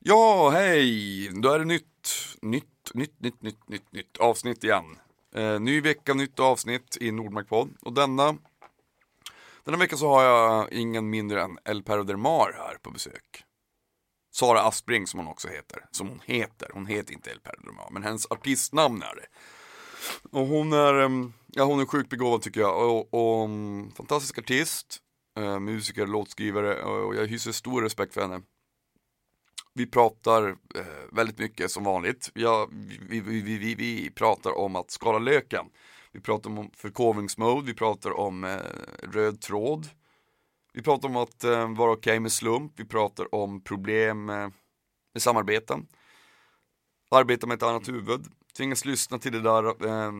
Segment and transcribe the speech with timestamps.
[0.00, 1.28] Ja, hej!
[1.42, 1.84] Då är det nytt,
[2.42, 4.84] nytt, nytt, nytt, nytt, nytt, nytt avsnitt igen.
[5.34, 7.70] Eh, ny vecka, nytt avsnitt i Nordmarkpodd.
[7.80, 8.36] Och denna,
[9.64, 13.44] denna vecka så har jag ingen mindre än El Perro del Mar här på besök.
[14.30, 15.84] Sara Aspring som hon också heter.
[15.90, 16.70] Som hon heter.
[16.74, 19.26] Hon heter inte El Perro del Mar, men hennes artistnamn är det.
[20.38, 22.90] Och hon är, ja hon är sjukt begåvad tycker jag.
[22.90, 24.98] Och, och mm, fantastisk artist,
[25.38, 28.42] eh, musiker, låtskrivare och jag hyser stor respekt för henne.
[29.78, 32.30] Vi pratar eh, väldigt mycket som vanligt.
[32.34, 35.66] Ja, vi, vi, vi, vi, vi pratar om att skala löken.
[36.12, 38.58] Vi pratar om förkovringsmode, vi pratar om eh,
[39.02, 39.88] röd tråd.
[40.72, 44.48] Vi pratar om att eh, vara okej med slump, vi pratar om problem eh,
[45.14, 45.86] med samarbeten.
[47.10, 50.12] Arbeta med ett annat huvud, tvingas lyssna till det där, eh,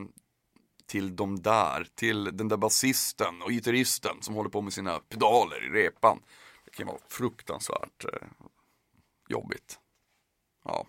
[0.86, 5.64] till de där, till den där basisten och gitarristen som håller på med sina pedaler
[5.64, 6.22] i repan.
[6.64, 8.28] Det kan vara fruktansvärt eh,
[9.30, 9.78] jobbigt.
[10.64, 10.87] Ja.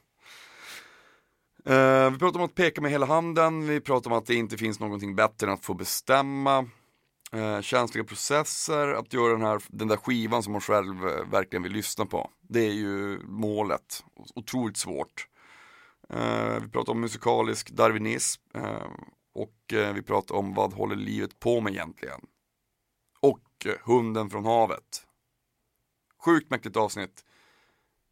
[1.65, 4.57] Eh, vi pratar om att peka med hela handen, vi pratar om att det inte
[4.57, 6.69] finns någonting bättre än att få bestämma.
[7.31, 11.63] Eh, känsliga processer, att göra den, här, den där skivan som man själv eh, verkligen
[11.63, 12.31] vill lyssna på.
[12.41, 14.03] Det är ju målet,
[14.35, 15.27] otroligt svårt.
[16.09, 18.91] Eh, vi pratar om musikalisk darwinism eh,
[19.33, 22.21] och eh, vi pratar om vad håller livet på med egentligen.
[23.19, 25.05] Och hunden från havet.
[26.25, 27.25] Sjukt mäktigt avsnitt.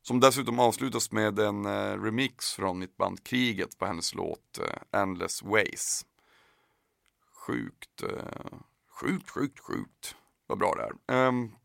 [0.08, 5.02] Som dessutom avslutas med en eh, remix från mitt band Kriget på hennes låt eh,
[5.02, 6.06] Endless Ways.
[7.48, 8.58] Sjukt, eh,
[8.90, 10.16] sjukt, sjukt, sjukt.
[10.48, 11.28] Vad bra det är.
[11.28, 11.56] Um,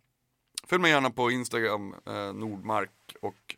[0.65, 3.57] följ mig gärna på Instagram, eh, Nordmark och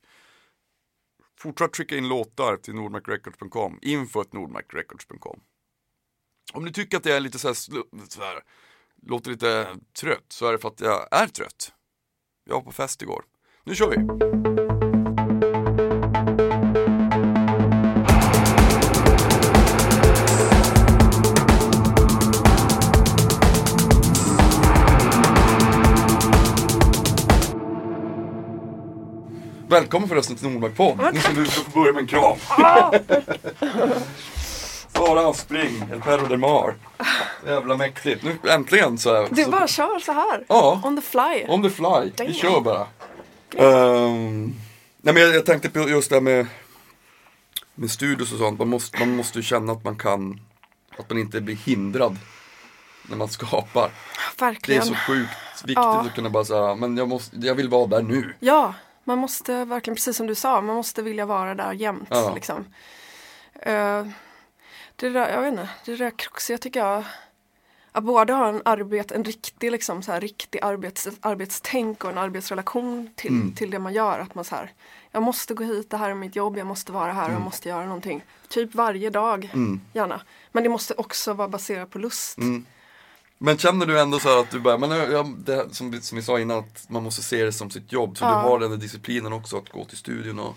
[1.39, 5.41] fortsätt skicka in låtar till nordmarkrecords.com, info.nordmarkrecords.com.
[6.53, 7.55] Om ni tycker att jag är lite så här,
[8.09, 8.43] så här,
[9.03, 11.73] låter lite trött så är det för att jag är trött.
[12.45, 13.25] Jag var på fest igår.
[13.65, 14.74] Nu kör vi!
[29.75, 31.11] Välkommen förresten till Nordmark-podd.
[31.13, 32.37] Nu ska du få börja med en kram.
[34.93, 36.75] Sara Aspling, El Perro del Mar.
[37.47, 38.23] Jävla mäktigt.
[38.25, 39.29] Nu äntligen så här.
[39.31, 40.45] Du bara kör så här.
[40.49, 40.81] Ja.
[40.85, 41.45] On the fly.
[41.49, 41.87] On the fly.
[42.05, 42.33] Vi Damn.
[42.33, 42.87] kör bara.
[43.57, 44.55] Ehm,
[45.03, 46.47] nej men jag, jag tänkte på just det här med,
[47.75, 48.59] med studios och sånt.
[48.59, 50.41] Man måste, man måste ju känna att man kan,
[50.99, 52.17] att man inte blir hindrad
[53.09, 53.91] när man skapar.
[54.39, 54.83] Det är Verkligen.
[54.83, 55.31] så sjukt
[55.65, 56.01] viktigt Ja.
[56.01, 58.35] att kunna bara säga, men jag, måste, jag vill vara där nu.
[58.41, 62.09] Ja, man måste verkligen, precis som du sa, man måste vilja vara där jämt.
[62.11, 62.33] Ja.
[62.35, 62.65] Liksom.
[63.53, 64.07] Eh,
[64.97, 67.05] det där, jag vet inte, det där kruxet tycker jag
[67.93, 72.19] att både ha en, arbet, en riktig, liksom, så här, riktig arbets, arbetstänk och en
[72.19, 73.55] arbetsrelation till, Mm.
[73.55, 74.19] till det man gör.
[74.19, 74.73] Att man så här,
[75.11, 77.69] jag måste gå hit, det här är mitt jobb, jag måste vara här, jag måste
[77.69, 78.25] göra någonting.
[78.49, 79.81] Typ varje dag, Mm.
[79.93, 80.21] gärna.
[80.53, 82.39] Men det måste också vara baserat på lust.
[82.39, 82.67] Mm.
[83.39, 86.23] Men känner du ändå så här att du bara, men jag, det, som, som vi
[86.23, 88.19] sa innan, att man måste se det som sitt jobb.
[88.19, 88.29] Så Ja.
[88.29, 90.55] du har den där disciplinen också att gå till studion och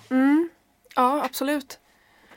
[0.96, 1.80] Ja, absolut.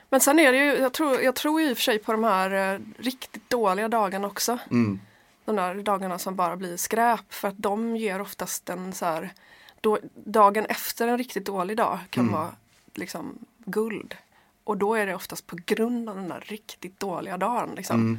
[0.09, 2.25] Men sen är det ju, jag tror, jag tror i och för sig på de
[2.25, 4.59] här eh, riktigt dåliga dagarna också.
[4.71, 5.01] mm,
[5.45, 9.33] De där dagarna som bara blir skräp för att de ger oftast en så här,
[9.81, 12.35] då, dagen efter en riktigt dålig dag kan Mm.
[12.35, 12.51] vara
[12.95, 14.17] liksom guld.
[14.65, 17.71] Och då är det oftast på grund av den där riktigt dåliga dagen.
[17.77, 17.97] Liksom.
[18.01, 18.19] mm,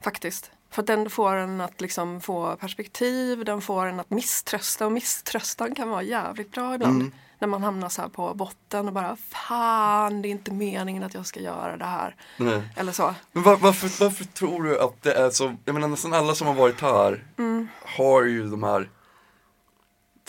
[0.00, 0.50] Faktiskt.
[0.70, 4.92] För att den får en att liksom få perspektiv, den får en att misströsta och
[4.92, 7.00] misströstan kan vara jävligt bra ibland.
[7.00, 7.12] Mm.
[7.38, 11.14] När man hamnar så här på botten och bara Fan, det är inte meningen att
[11.14, 12.16] jag ska göra det här.
[12.36, 12.62] nej.
[12.76, 13.14] Eller så.
[13.32, 16.46] Men var, varför, varför tror du att det är så, jag menar nästan alla som
[16.46, 17.68] har varit här Mm.
[17.84, 18.90] har ju de här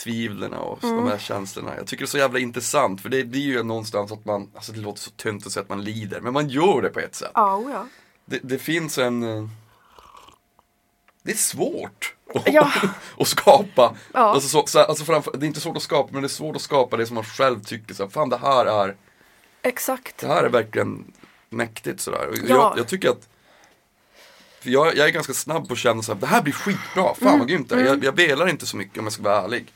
[0.02, 0.96] tvivlen och Mm.
[0.96, 1.76] de här känslorna.
[1.76, 4.72] Jag tycker det är så jävla intressant för det blir ju någonstans att man, alltså
[4.72, 7.14] det låter så tunt att säga att man lider, men man gör det på ett
[7.14, 7.30] sätt.
[7.34, 7.86] Oh ja.
[8.24, 9.48] Det, det finns en, eh,
[11.22, 12.72] det är svårt att, Ja.
[13.18, 13.94] att skapa.
[14.14, 14.20] Ja.
[14.20, 16.56] Alltså, så, så, alltså framför, det är inte svårt att skapa, men det är svårt
[16.56, 18.96] att skapa det som man själv tycker, så här, fan det här är
[19.62, 20.18] Exakt.
[20.18, 21.12] det här är verkligen
[21.50, 22.28] mäktigt sådär.
[22.34, 22.42] Ja.
[22.48, 23.28] Jag, jag tycker att
[24.62, 27.38] jag, jag är ganska snabb på att känna såhär, det här blir skitbra, fan Mm.
[27.38, 27.84] vad grymt det är.
[27.84, 29.72] Jag, jag velar inte så mycket om jag ska vara ärlig.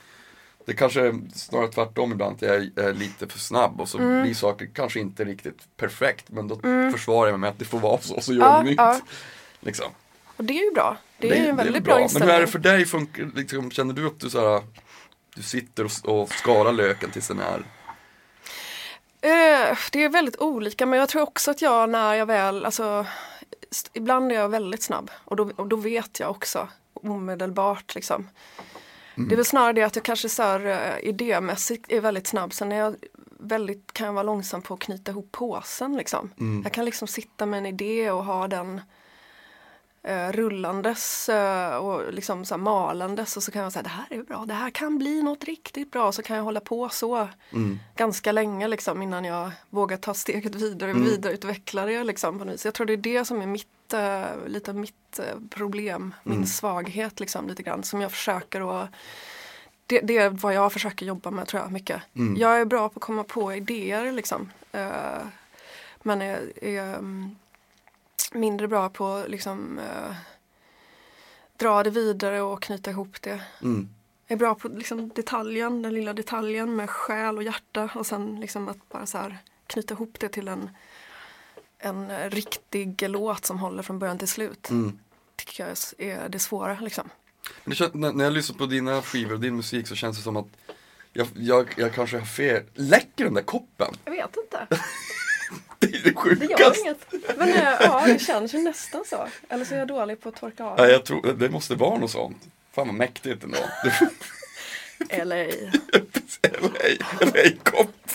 [0.67, 4.23] Det kanske är snarare tvärtom ibland, att jag är, lite för snabb och så Mm.
[4.23, 6.25] blir saker kanske inte riktigt perfekt.
[6.29, 6.61] Men då
[6.93, 8.79] försvarar jag mig med att det får vara så, så gör Ja, jag nytt.
[8.79, 9.01] ja.
[9.61, 9.91] Liksom.
[10.37, 10.97] Och det är ju bra.
[11.19, 12.29] Det är ju en väldigt bra, Men inställning.
[12.29, 12.87] hur är det för dig?
[12.87, 14.63] Funkar, liksom, känner du att du såhär,
[15.35, 17.65] du sitter och, och skalar löken tills den är
[19.21, 23.07] Eh, det är väldigt olika men jag tror också att jag när jag väl, alltså
[23.93, 28.29] ibland är jag väldigt snabb och då, och då vet jag också omedelbart liksom.
[29.15, 32.53] Det är väl snarare det att jag kanske så här, eh, idémässigt är väldigt snabb.
[32.53, 32.97] Sen är jag
[33.39, 36.31] väldigt, kan jag vara långsam på att knyta ihop påsen liksom.
[36.41, 36.63] Mm.
[36.63, 38.81] Jag kan liksom sitta med en idé och ha den
[40.07, 44.23] eh, rullandes eh, och liksom så malandes och så kan jag säga det här är
[44.23, 46.13] bra, det här kan bli något riktigt bra.
[46.13, 47.79] Så kan jag hålla på så Mm.
[47.97, 51.09] ganska länge liksom innan jag vågar ta steget vidare och Mm.
[51.11, 52.05] vidareutveckla det.
[52.05, 52.65] Liksom, på något vis.
[52.65, 56.47] Jag tror det är det som är mitt, eh, lite mitt eh, problem, min Mm.
[56.47, 58.89] svaghet liksom, lite grann som jag försöker att
[59.87, 62.03] det, det är vad jag försöker jobba med tror jag mycket.
[62.17, 62.37] Mm.
[62.37, 64.51] Jag är bra på att komma på idéer liksom.
[64.73, 64.91] Eh,
[66.03, 67.37] men är, är mm,
[68.33, 70.17] mindre bra på att liksom eh,
[71.57, 73.41] dra det vidare och knyta ihop det.
[73.63, 73.89] Mm.
[74.27, 78.41] Jag är bra på liksom, detaljen, den lilla detaljen med själ och hjärta och sen
[78.41, 80.71] liksom att bara så här knyta ihop det till en,
[81.79, 84.71] en riktig låt som håller från början till slut.
[84.71, 84.99] Mm.
[85.37, 87.11] Tycker jag är det svåra liksom.
[87.65, 90.17] Men det känns, när, när jag lyssnar på dina skivor och din musik så känns
[90.17, 90.47] det som att
[91.13, 92.63] jag, jag, jag kanske har fel.
[92.75, 93.95] Läcker den där koppen?
[94.05, 94.67] Jag vet inte.
[95.93, 96.81] Det är det Det gör sjukaste.
[96.81, 97.39] inget.
[97.39, 99.29] Men eh, ja, det känns ju nästan så.
[99.49, 100.79] Eller så är jag dålig på att torka av.
[100.79, 102.43] Ja, jag tror, det måste vara något sånt.
[102.73, 103.59] Fan vad mäktigt ändå.
[105.09, 106.99] Eller ej.
[107.21, 108.11] LA-kopp.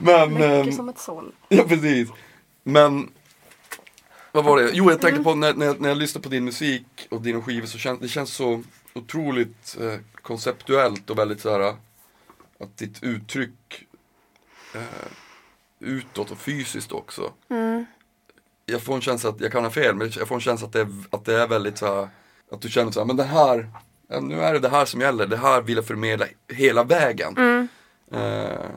[0.00, 1.32] Men, Mycket ehm, som ett såll.
[1.48, 2.08] ja precis.
[2.62, 3.10] Men,
[4.32, 4.70] vad var det?
[4.72, 7.42] Jo, jag tänkte på när, när, jag- när jag lyssnar på din musik och dina
[7.42, 8.62] skivor så känns det känns så
[8.94, 13.84] otroligt eh, konceptuellt och väldigt så här att ditt uttryck
[14.74, 14.80] eh,
[15.80, 17.32] utåt och fysiskt också.
[17.48, 17.84] Mm.
[18.66, 20.72] Jag får en känsla att, jag kan ha fel, men jag får en känsla att
[20.72, 22.08] det är, att det är väldigt så här,
[22.52, 23.70] att du känner så här, men det här,
[24.20, 27.36] nu är det det här som gäller, det här vill jag förmedla hela vägen.
[27.36, 27.68] Mm.
[28.12, 28.70] Eh,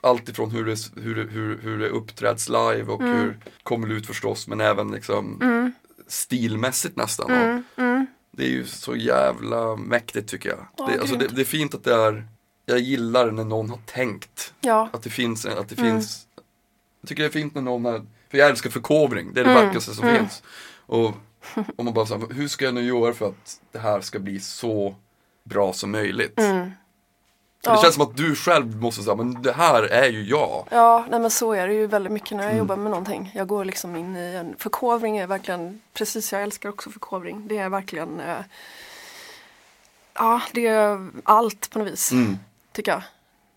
[0.00, 3.16] allt ifrån hur det, hur, hur, hur det uppträds live och Mm.
[3.18, 5.72] hur kommer det ut förstås, men även liksom Mm.
[6.08, 7.30] stilmässigt nästan.
[7.30, 7.62] Mm.
[7.76, 8.06] Mm.
[8.30, 10.66] Det är ju så jävla mäktigt tycker jag.
[10.76, 12.26] Ja, det, alltså, det, det är fint att det är,
[12.74, 14.54] jag gillar när någon har tänkt.
[14.60, 14.88] Ja.
[14.92, 15.92] Att det finns, att det Mm.
[15.92, 16.26] finns
[17.00, 19.50] Jag tycker det är fint när någon har, för jag älskar förkovring, det är det
[19.50, 20.18] Mm, vackraste som mm.
[20.18, 20.42] finns.
[20.86, 21.12] Och
[21.76, 24.40] om man bara säger, hur ska jag nu göra för att det här ska bli
[24.40, 24.94] så
[25.44, 26.38] bra som möjligt?
[26.38, 26.70] Mm.
[27.64, 27.72] Ja.
[27.72, 30.66] Det känns som att du själv måste säga, men det här är ju jag.
[30.70, 32.58] Ja, nej men så är det ju väldigt mycket när jag Mm.
[32.58, 33.32] jobbar med någonting.
[33.34, 37.48] Jag går liksom in i en förkovring är verkligen, precis jag älskar också förkovring.
[37.48, 38.38] Det är verkligen, eh,
[40.14, 42.38] ja det är allt på något vis Mm.
[42.72, 43.02] Tycker jag.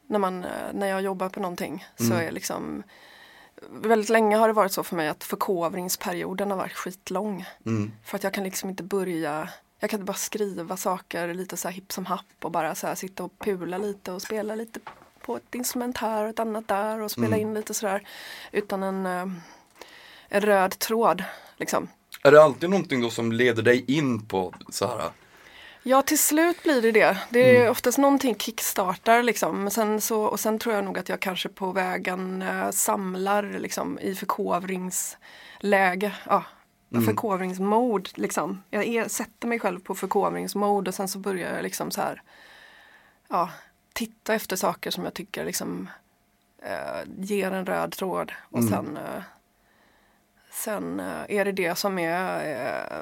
[0.08, 2.28] När, man, eh, när jag jobbar på någonting så Mm.
[2.28, 2.84] är liksom
[3.72, 7.46] Väldigt länge har det varit så för mig att förkovringsperioden har varit skitlång.
[7.66, 7.92] Mm.
[8.04, 11.68] För att jag kan liksom inte börja Jag kan inte bara skriva saker lite så
[11.68, 14.80] här hipp som happ och bara så sitta och pula lite och spela lite
[15.22, 17.40] på ett instrument här och ett annat där och spela Mm.
[17.40, 18.08] in lite sådär.
[18.52, 19.28] Utan en, eh,
[20.30, 21.24] en röd tråd
[21.58, 21.88] liksom.
[22.24, 25.10] Är det alltid någonting då som leder dig in på så här?
[25.88, 27.18] Ja till slut blir det det.
[27.30, 27.72] Det är Mm.
[27.72, 29.62] oftast någonting kickstartar liksom.
[29.62, 33.44] Men sen så, och sen tror jag nog att jag kanske på vägen eh, samlar
[33.44, 36.16] liksom i förkovringsläge.
[36.26, 36.44] Ja,
[36.92, 37.06] Mm.
[37.06, 38.64] förkovringsmode liksom.
[38.70, 42.22] Jag är, sätter mig själv på förkovringsmode och sen så börjar jag liksom så här.
[43.28, 43.50] Ja,
[43.94, 45.90] titta efter saker som jag tycker liksom
[46.64, 48.32] eh, ger en röd tråd.
[48.52, 48.70] Och Mm.
[48.74, 49.22] sen eh,
[50.64, 52.46] Sen eh, är det det som är
[52.94, 53.02] eh,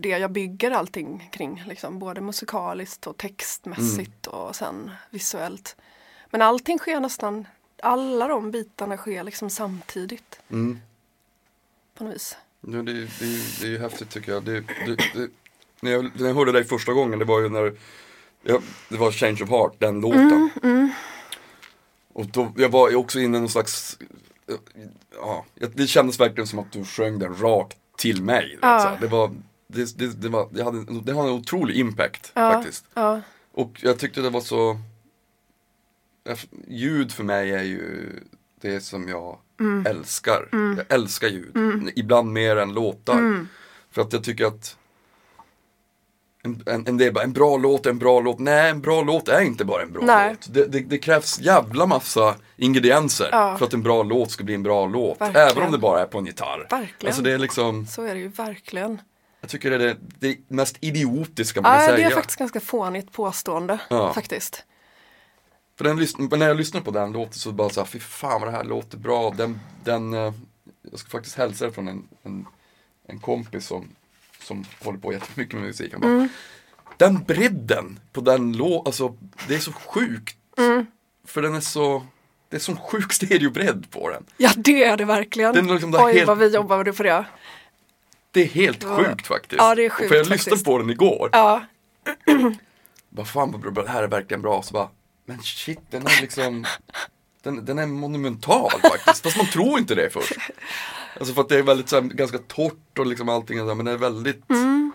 [0.00, 1.62] det jag bygger allting kring.
[1.66, 5.76] Liksom, både musikaliskt och textmässigt och sen visuellt.
[6.30, 7.46] Men allting sker nästan,
[7.82, 10.80] alla de bitarna sker liksom samtidigt Mm.
[11.94, 12.36] på något vis.
[12.60, 13.06] Ja, det, det,
[13.60, 14.42] det är ju häftigt tycker jag.
[14.44, 15.28] Det, det, det,
[15.80, 17.74] när, jag när jag hörde dig första gången, det var ju när
[18.42, 20.50] jag, det var Change of Heart, den låten.
[20.62, 20.90] Mm,
[22.12, 23.98] Och då, jag var också inne i någon slags,
[25.20, 28.58] ja, det kändes verkligen som att du sjöng den rakt till mig.
[28.62, 28.96] Ja.
[29.00, 29.30] Det var,
[29.66, 32.52] det, det, det, var, det, hade, det hade en otrolig impact Ja.
[32.52, 32.84] faktiskt.
[32.94, 33.20] Ja,
[33.52, 34.78] Och jag tyckte det var så
[36.68, 38.10] Ljud för mig är ju
[38.60, 39.86] det som jag Mm.
[39.86, 40.48] älskar.
[40.52, 41.90] Jag älskar ljud.
[41.96, 43.18] Ibland mer än låtar.
[43.18, 43.48] Mm.
[43.90, 44.76] För att jag tycker att
[46.42, 48.38] en, en, en, det är bara, en bra låt en bra låt.
[48.38, 50.30] Nej, en bra låt är inte bara en bra Nej.
[50.30, 50.54] låt.
[50.54, 53.56] Det, det, det krävs jävla massa ingredienser Ja.
[53.58, 55.20] för att en bra låt ska bli en bra låt.
[55.20, 55.48] Verkligen.
[55.48, 56.66] Även om det bara är på en gitarr.
[56.70, 57.06] Verkligen.
[57.06, 59.00] Alltså det är liksom, så är det ju verkligen.
[59.40, 62.06] jag tycker det är det, det mest idiotiska man Ja, kan det säga.
[62.10, 64.12] är faktiskt ganska fånigt påstående Ja.
[64.12, 64.64] faktiskt.
[65.78, 68.48] För den, när jag lyssnar på den låten så bara så här, fy fan vad
[68.52, 69.34] det här låter bra.
[69.36, 70.32] Den, den, eh,
[70.90, 72.46] jag ska faktiskt hälsa det från en, en,
[73.06, 73.88] en kompis som,
[74.42, 75.92] som håller på jättemycket med musik.
[75.92, 76.28] Han bara, Mm.
[76.96, 79.16] Den bredden på den låten, alltså
[79.48, 80.36] det är så sjukt.
[80.58, 80.86] Mm.
[81.26, 82.06] För den är så,
[82.48, 84.24] det är sån sjuk stereobredd på den.
[84.36, 85.54] Ja det är det verkligen.
[85.54, 87.24] Den är liksom Oj helt- vad vi jobbade på det.
[88.30, 88.96] Det är helt Ja.
[88.96, 89.58] sjukt faktiskt.
[89.62, 90.64] Ja, det är sjukt För jag lyssnade faktiskt.
[90.64, 91.28] på den igår.
[91.32, 91.62] Ja,
[93.08, 94.62] Bara fan vad bra, det här är verkligen bra.
[94.62, 94.88] Så bara,
[95.26, 96.64] men shit, den är liksom,
[97.42, 99.22] den, den är monumental faktiskt.
[99.22, 100.32] Fast man tror inte det först.
[101.18, 103.74] Alltså för att det är väldigt så här, ganska torrt och liksom allting, så här,
[103.74, 104.92] men det är väldigt, Mm.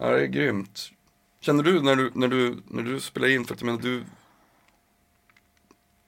[0.00, 0.90] ja det är grymt.
[1.40, 4.04] Känner du när du, när du, när du spelar in, för att jag menar du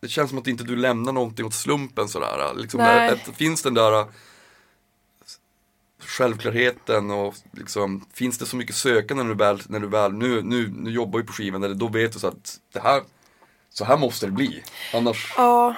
[0.00, 2.54] det känns som att inte du lämnar någonting åt slumpen sådär.
[2.56, 3.10] Liksom, Nej.
[3.10, 4.06] att, finns den där äh,
[5.98, 10.42] självklarheten och liksom, finns det så mycket sökande när du väl, när du väl nu,
[10.42, 13.02] nu, nu jobbar vi på skivan, eller då vet du så att det här,
[13.70, 14.62] så här måste det bli.
[14.94, 15.74] Annars, Ja,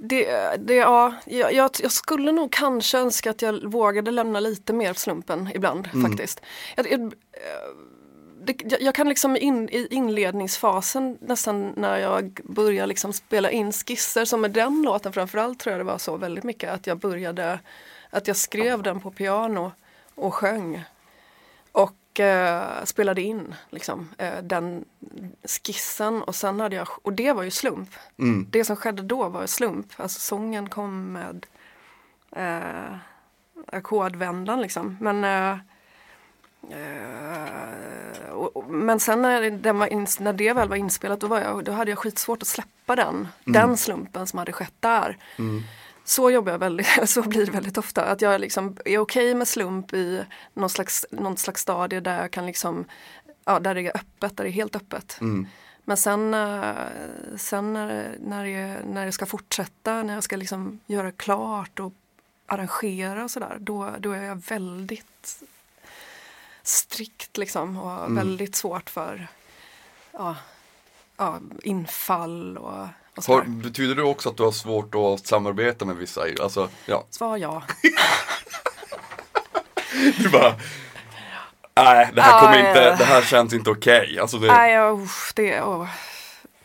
[0.00, 4.92] det, det, ja jag, jag, skulle nog kanske önska att jag vågade lämna lite mer
[4.92, 6.40] slumpen ibland faktiskt.
[6.76, 7.14] Jag, jag,
[8.46, 14.24] det, jag kan liksom in, i inledningsfasen nästan när jag börjar liksom spela in skisser,
[14.24, 17.58] som med den låten framförallt tror jag det var så väldigt mycket att jag började,
[18.10, 19.72] att jag skrev den på piano
[20.14, 20.84] och sjöng.
[21.72, 24.84] Och eh, spelade in liksom, eh, den
[25.44, 27.90] skissen och sen hade jag, och det var ju slump.
[28.18, 31.46] mm, Det som skedde då var slump, alltså sången kom med
[32.36, 32.96] eh,
[33.66, 34.96] ackordvändan liksom.
[35.00, 35.58] Men, eh,
[36.70, 41.26] eh, och, och, men sen när, den var ins- när det väl var inspelat då,
[41.26, 45.18] var jag, då hade jag skitsvårt att släppa den, den slumpen som hade skett där.
[45.38, 45.62] mm,
[46.08, 48.04] Så jobbar jag väldigt, så blir det väldigt ofta.
[48.04, 52.30] Att jag liksom är okej med slump i någon slags, någon slags stadie där jag
[52.30, 52.84] kan liksom,
[53.44, 55.18] ja där det är öppet, där det är helt öppet.
[55.20, 55.46] mm,
[55.84, 56.74] Men sen, eh,
[57.36, 61.92] sen när, när, det, när det ska fortsätta, när jag ska liksom göra klart och
[62.46, 65.42] arrangera och sådär, då, då är jag väldigt
[66.62, 68.14] strikt liksom och Mm.
[68.14, 69.28] väldigt svårt för
[70.12, 70.36] ja,
[71.16, 72.86] ja, infall och
[73.26, 76.20] har, betyder det också att du har svårt att samarbeta med vissa?
[76.40, 77.62] Alltså, ja, Svar ja.
[80.18, 80.54] du bara
[81.76, 84.18] Nej, det här kommer inte, det här känns inte okej.
[84.20, 85.88] Alltså det, Nej, jag, usch, det, åh,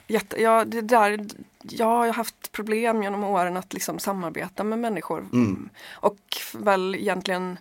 [0.08, 1.25] jätte, ja, det där,
[1.62, 5.20] jag har haft problem genom åren att liksom samarbeta med människor.
[5.34, 5.70] Mm.
[5.91, 6.20] Och
[6.53, 7.58] väl egentligen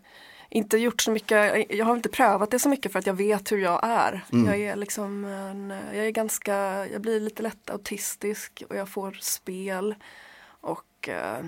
[0.51, 3.53] inte gjort så mycket, jag har inte prövat det så mycket för att jag vet
[3.53, 4.25] hur jag är.
[4.33, 4.47] Mm.
[4.47, 6.55] Jag är liksom en, jag är ganska,
[6.87, 9.95] jag blir lite lätt autistisk och jag får spel.
[10.61, 11.39] Och eh,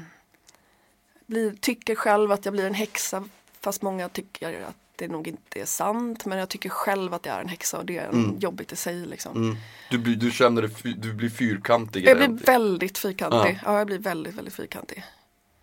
[1.27, 3.25] blir, tycker själv att jag blir en häxa
[3.61, 7.37] fast många tycker att det nog inte är sant men jag tycker själv att jag
[7.37, 8.39] är en häxa och det är Mm.
[8.39, 9.37] jobbigt i sig liksom.
[9.37, 9.57] mm,
[9.91, 12.05] du, blir- du känner fy- du blir fyrkantig.
[12.07, 13.39] Jag blir väldigt fyrkantig.
[13.65, 13.73] Ja.
[13.73, 13.79] Ja.
[13.79, 15.05] jag blir väldigt, väldigt fyrkantig.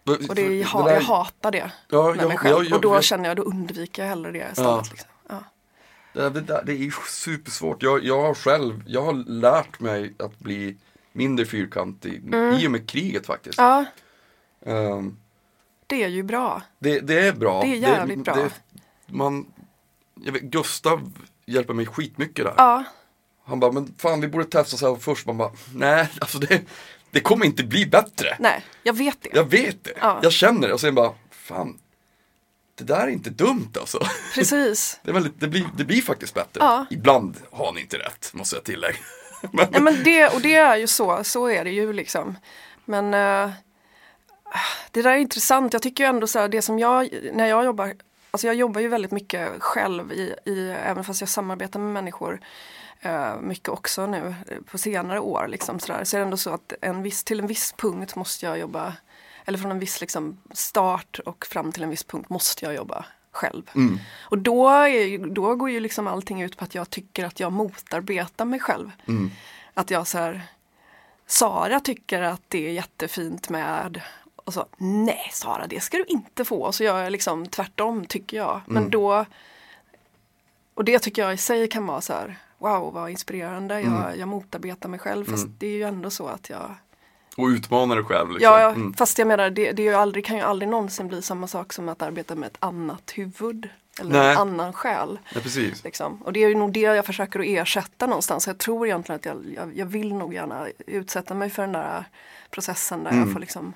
[0.03, 2.55] Och det, jag, där- jag hatar det Ja, med mig själv.
[2.55, 4.57] jag- jag- och då känner jag, då undviker jag hellre det istället.
[4.57, 4.83] Ja.
[4.91, 5.09] Liksom.
[5.29, 5.43] Ja.
[6.13, 7.83] Det, det, där- det är supersvårt.
[7.83, 10.77] Jag, jag har själv, jag har lärt mig att bli
[11.13, 13.57] mindre fyrkantig i och med kriget faktiskt.
[13.57, 13.85] ja,
[14.65, 15.17] Ehm,
[15.87, 16.61] det är ju bra.
[16.79, 17.61] det, det är bra.
[17.61, 18.49] Det är jävligt bra.
[19.05, 19.45] man,
[20.15, 21.11] jag vet, Gustav
[21.45, 22.53] hjälper mig skitmycket där.
[22.57, 22.83] Ja,
[23.43, 25.25] Han bara, men fan vi borde testa så här först.
[25.27, 26.61] Man bara, nej, alltså det,
[27.11, 28.35] det kommer inte bli bättre.
[28.39, 29.29] nej, jag vet det.
[29.33, 29.93] Jag vet det.
[30.01, 30.19] Ja.
[30.23, 30.73] Jag känner det.
[30.73, 31.79] Och sen bara, fan,
[32.75, 33.99] det där är inte dumt alltså.
[34.33, 34.99] Precis.
[35.03, 36.59] Det, väldigt, det, blir, det blir faktiskt bättre.
[36.59, 36.85] Ja.
[36.89, 38.97] Ibland har ni inte rätt, måste jag tillägga.
[39.51, 42.37] Men, Nej, men det, och det är ju så, så är det ju liksom.
[42.85, 43.51] Men eh,
[44.91, 45.73] det där är intressant.
[45.73, 47.93] Jag tycker ju ändå så här, det som jag, när jag jobbar,
[48.31, 52.39] alltså jag jobbar ju väldigt mycket själv i, i även fast jag samarbetar med människor
[53.01, 54.35] eh, mycket också nu
[54.71, 56.03] på senare år liksom sådär.
[56.03, 58.93] Så är det ändå så att en viss, till en viss punkt måste jag jobba,
[59.45, 63.05] eller från en viss liksom start och fram till en viss punkt måste jag jobba
[63.31, 63.63] själv.
[63.75, 67.39] mm, Och då, är, då går ju liksom allting ut på att jag tycker att
[67.39, 68.91] jag motarbetar mig själv.
[69.07, 69.31] mm,
[69.73, 70.41] Att jag så här,
[71.27, 74.01] Sara tycker att det är jättefint med
[74.35, 76.61] och så, nej Sara det ska du inte få.
[76.61, 78.61] Och så gör jag liksom tvärtom tycker jag.
[78.65, 78.89] Men Mm.
[78.91, 79.25] då,
[80.73, 83.81] och det tycker jag i sig kan vara så här, wow vad inspirerande.
[83.81, 84.19] Jag, Mm.
[84.19, 85.55] jag motarbetar mig själv fast Mm.
[85.59, 86.75] det är ju ändå så att jag,
[87.37, 88.31] och utmana dig själv.
[88.31, 88.43] Liksom.
[88.53, 88.93] ja, Mm.
[88.93, 91.73] fast jag menar det, det är ju aldrig, kan ju aldrig någonsin bli samma sak
[91.73, 93.69] som att arbeta med ett annat huvud.
[93.99, 94.31] Eller Nej.
[94.31, 95.19] en annan själ.
[95.35, 95.83] Ja, precis.
[95.83, 96.21] Liksom.
[96.21, 98.47] Och det är ju nog det jag försöker att ersätta någonstans.
[98.47, 102.03] Jag tror egentligen att jag, jag, jag vill nog gärna utsätta mig för den där
[102.51, 103.23] processen där Mm.
[103.23, 103.73] jag får liksom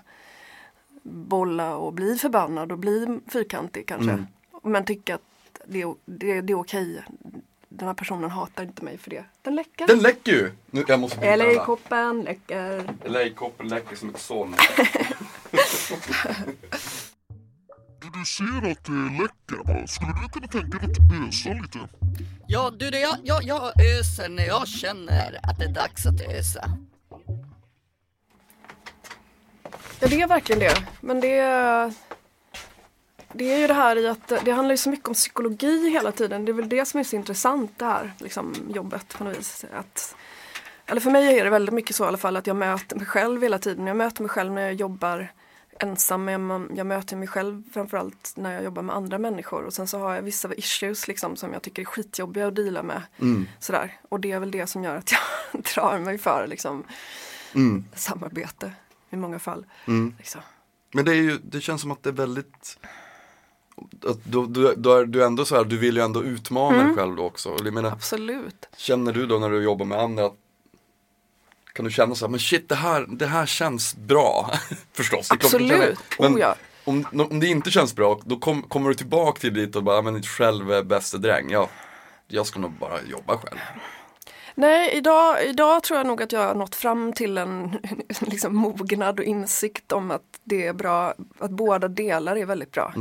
[1.04, 4.12] bolla och bli förbannad och bli fyrkantig kanske.
[4.12, 4.28] Mm.
[4.64, 5.22] Men tycka att
[5.66, 7.04] det det, det är okej.
[7.76, 9.26] Den här personen hatar inte mig för det.
[9.42, 9.88] Den läcker.
[9.88, 10.52] Den läcker ju!
[10.72, 11.54] Nu, jag måste den där.
[11.54, 12.84] LA-koppen läcker.
[13.06, 14.56] LA-koppen läcker som ett såll.
[18.14, 19.88] Du, ser att det läcker?
[19.88, 21.80] Skulle du kunna tänka dig att ösa lite?
[22.48, 26.22] Ja, du, det, jag, jag, jag öser när jag känner att det är dags att
[26.22, 26.70] ösa.
[30.00, 30.84] Ja det är verkligen det.
[31.02, 31.94] Men det är,
[33.34, 36.12] det är ju det här i att det handlar ju så mycket om psykologi hela
[36.12, 36.46] tiden.
[36.46, 39.66] Det är väl det som är så intressant det här liksom, jobbet på något vis.
[39.74, 40.16] Att,
[40.86, 43.06] eller för mig är det väldigt mycket så i alla fall att jag möter mig
[43.06, 43.88] själv hela tiden.
[43.88, 45.32] Jag möter mig själv när jag jobbar
[45.80, 49.64] ensam, jag, jag möter mig själv framförallt när jag jobbar med andra människor.
[49.64, 52.84] Och sen så har jag vissa issues liksom som jag tycker är skitjobbiga att deala
[52.84, 53.02] med.
[53.60, 53.98] Sådär.
[54.10, 56.84] Och det är väl det som gör att jag drar mig för liksom,
[57.96, 58.72] samarbete
[59.10, 59.66] i många fall.
[60.18, 60.42] Liksom.
[60.94, 62.80] Men det, är ju, det känns som att det är väldigt
[64.24, 66.88] du, du, du, är, du ändå så här, du vill ju ändå utmana Mm.
[66.88, 67.58] dig själv då också.
[67.64, 68.70] Jag menar, Absolut.
[68.78, 70.34] känner du då när du jobbar med andra att
[71.74, 74.52] kan du känna så här, men shit det här, det här känns bra.
[74.94, 75.32] Förstås.
[75.32, 76.00] Absolut.
[76.20, 76.56] Men Oh, ja.
[76.84, 80.02] om, om det inte känns bra, då kom, kommer du tillbaka till dit och bara,
[80.02, 81.50] men själv är bäste dräng.
[81.50, 81.70] Ja,
[82.28, 83.60] jag ska nog bara jobba själv.
[84.56, 87.78] Nej, idag, idag tror jag nog att jag har nått fram till en
[88.22, 92.94] liksom, mognad och insikt om att det är bra, att båda delar är väldigt bra.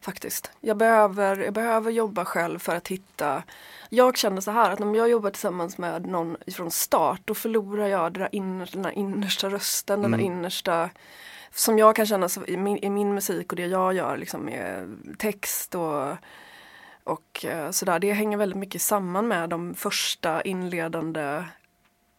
[0.00, 0.50] Faktiskt.
[0.60, 3.42] Jag behöver, jag behöver jobba själv för att hitta
[3.88, 7.86] Jag känner så här att om jag jobbar tillsammans med någon från start då förlorar
[7.86, 10.90] jag där inner, den där innersta rösten, den där innersta
[11.54, 14.44] som jag kan känna så, i, min, i min musik och det jag gör liksom
[14.44, 14.88] med
[15.18, 16.16] text och
[17.04, 21.44] och eh, sådär, det hänger väldigt mycket samman med de första inledande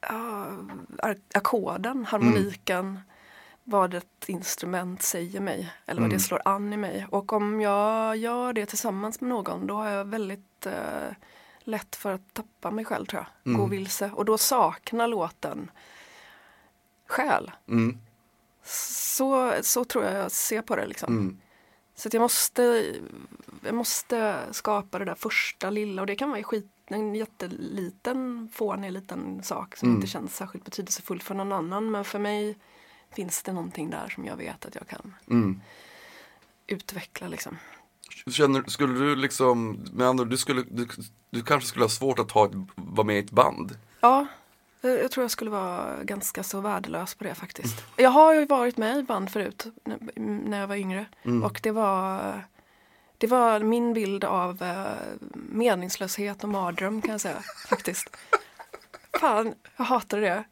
[0.02, 3.00] ar- ackorden, harmoniken,
[3.72, 7.08] vad ett instrument säger mig eller vad det slår an i mig.
[7.10, 11.16] Och om jag gör det tillsammans med någon då har jag väldigt eh,
[11.60, 14.12] lätt för att tappa mig själv tror jag, gå vilse.
[14.16, 15.72] Och då saknar låten
[17.08, 17.52] själ.
[17.68, 17.98] Mm.
[18.64, 21.18] Så, så tror jag jag ser på det liksom.
[21.18, 21.38] Mm.
[21.96, 22.86] Så jag måste,
[23.64, 28.92] jag måste skapa det där första lilla och det kan vara skit, en jätteliten fånig
[28.92, 29.96] liten sak som Mm.
[29.96, 32.58] inte känns särskilt betydelsefull för någon annan men för mig
[33.16, 35.62] finns det någonting där som jag vet att jag kan Mm.
[36.68, 37.58] utveckla liksom.
[38.32, 40.88] Känner, skulle du liksom, med andra du, skulle, du,
[41.30, 43.78] du kanske skulle ha svårt att ha vara med i ett band?
[44.02, 44.26] Ja,
[44.82, 47.84] jag tror jag skulle vara ganska så värdelös på det faktiskt.
[47.98, 49.66] Jag har ju varit med i band förut
[50.16, 51.06] när jag var yngre
[51.44, 52.44] och det var
[53.18, 54.86] det var min bild av eh,
[55.34, 58.18] meningslöshet och mardröm kan jag säga faktiskt.
[59.20, 60.44] Fan, jag hatade det.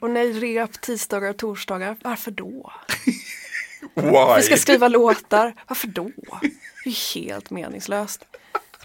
[0.00, 1.96] Och nej, rep tisdagar och torsdagar.
[2.02, 2.72] Varför då?
[3.94, 4.36] Why?
[4.36, 5.54] Vi ska skriva låtar.
[5.66, 6.10] Varför då?
[6.84, 8.24] Det är helt meningslöst.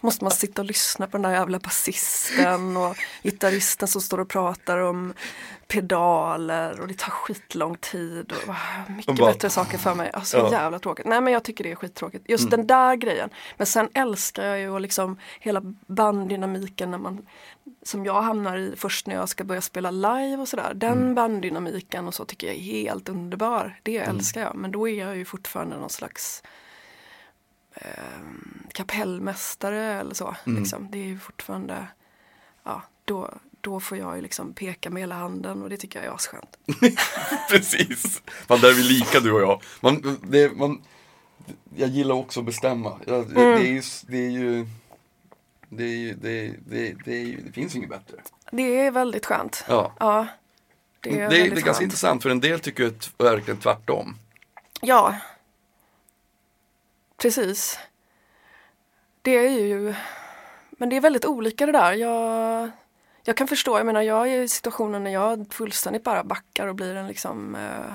[0.04, 4.30] Måste man sitta och lyssna på den där jävla basisten och gitarristen som står och
[4.30, 5.14] pratar om
[5.68, 8.32] pedaler och det tar skitlång tid.
[8.32, 10.12] Och, ah, mycket bara- bättre saker för mig.
[10.14, 10.52] Alltså, Ja.
[10.52, 11.06] jävla tråkigt.
[11.06, 12.30] Nej men jag tycker det är skittråkigt.
[12.30, 13.30] Just den där grejen.
[13.58, 17.26] Men sen älskar jag ju liksom hela banddynamiken när man
[17.84, 20.72] som jag hamnar i först när jag ska börja spela live och sådär.
[20.76, 23.80] Den banddynamiken och så tycker jag är helt underbar.
[23.84, 24.56] Det älskar jag.
[24.56, 26.44] Men då är jag ju fortfarande någon slags
[28.72, 30.36] kapellmästare eller så.
[30.44, 30.88] Liksom.
[30.92, 31.88] Det är fortfarande,
[32.64, 33.30] ja, då,
[33.62, 36.58] då får jag ju liksom peka med hela handen och det tycker jag är asskönt.
[37.50, 38.22] Precis.
[38.48, 39.62] Man, där är vi lika du och jag.
[39.82, 40.82] Man, det, man,
[41.76, 43.00] jag gillar också att bestämma.
[43.08, 44.68] Jag, det, är ju, det är ju
[45.70, 48.18] det, är ju, det, det, det, är ju, det finns inget bättre.
[48.52, 49.66] Det är väldigt skönt.
[49.68, 49.94] Ja.
[50.00, 50.28] Ja,
[51.00, 54.16] det Det är, är, det är, ganska intressant för en del tycker jag verkligen tvärtom.
[54.82, 55.16] Ja,
[57.24, 57.80] precis.
[59.22, 59.94] Det är ju,
[60.72, 61.94] men det är väldigt olika det där.
[61.94, 62.70] Jag,
[63.24, 66.76] jag kan förstå, jag menar jag är i situationen när jag fullständigt bara backar och
[66.76, 67.94] blir en liksom eh,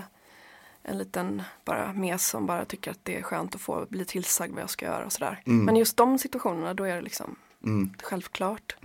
[0.83, 4.53] en liten bara mes som bara tycker att det är skönt att få bli tillsagd
[4.53, 5.43] vad jag ska göra och sådär.
[5.45, 7.95] Men just de situationerna då är det liksom Mm.
[8.03, 8.77] självklart.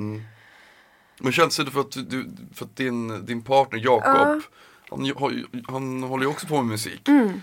[1.20, 4.42] Men känns det för att, du, för att din, din partner Jakob,
[4.90, 7.08] han, har ju- han håller ju också på med musik.
[7.10, 7.42] Mm.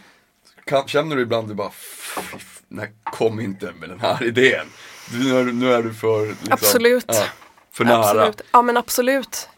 [0.65, 2.21] Kan, känner du ibland du bara, "Fy,
[2.71, 4.67] nej kom inte med den här idén.
[5.13, 7.05] Nu, är, du- nu är du för, liksom, Absolut.
[7.09, 7.25] Ja,
[7.73, 7.99] för nära.
[8.05, 8.41] Absolut.
[8.53, 9.49] Ja men absolut.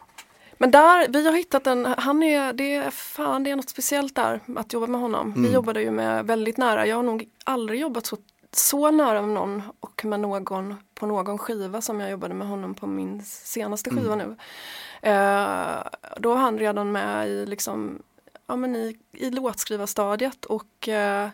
[0.59, 4.15] Men där, vi har hittat en, han är, det är, fan det är något speciellt
[4.15, 5.35] där att jobba med honom.
[5.37, 8.17] Vi jobbade ju med väldigt nära, jag har nog aldrig jobbat så,
[8.53, 12.75] så nära med någon och med någon på någon skiva som jag jobbade med honom
[12.75, 14.37] på min senaste skiva nu.
[15.03, 15.83] Eh,
[16.17, 18.03] då var han redan med i liksom,
[18.47, 21.29] ja men i, i låtskrivarstadiet och eh,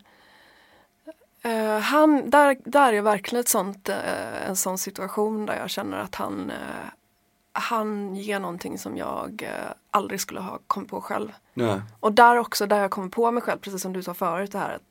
[1.49, 5.99] Eh, han, där, där är verkligen ett sånt, eh, en sån situation där jag känner
[5.99, 6.57] att han, eh,
[7.53, 9.49] han ger någonting som jag
[9.91, 11.33] aldrig skulle ha kommit på själv.
[11.55, 11.81] Nej.
[12.01, 14.59] Och där också, där jag kommer på mig själv, precis som du sa förut det
[14.59, 14.83] här att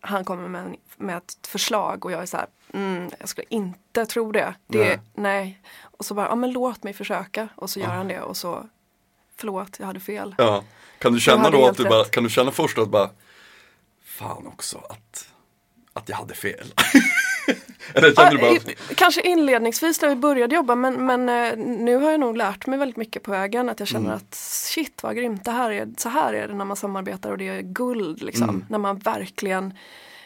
[0.00, 3.46] han kommer med, en- med ett förslag och jag är så här, mm, jag skulle
[3.50, 4.54] inte tro det.
[4.66, 5.00] det Nej.
[5.14, 5.60] nej.
[5.82, 7.48] Och så bara, ja men låt mig försöka.
[7.54, 8.66] Och så gör han det och så,
[9.36, 10.34] förlåt, jag hade fel.
[10.38, 10.62] Ja.
[10.98, 13.10] Kan du känna då att du bara, kan du känna först att bara,
[14.04, 15.28] fan också att,
[15.96, 16.66] att jag hade fel.
[17.94, 22.10] Eller kände du bara, kanske inledningsvis när vi började jobba men, men eh, nu har
[22.10, 23.68] jag nog lärt mig väldigt mycket på vägen.
[23.68, 24.16] Att jag känner Mm.
[24.16, 27.38] att shit vad grymt, det här är, så här är det när man samarbetar och
[27.38, 28.22] det är guld.
[28.22, 28.48] Liksom.
[28.48, 28.64] Mm.
[28.68, 29.74] När man verkligen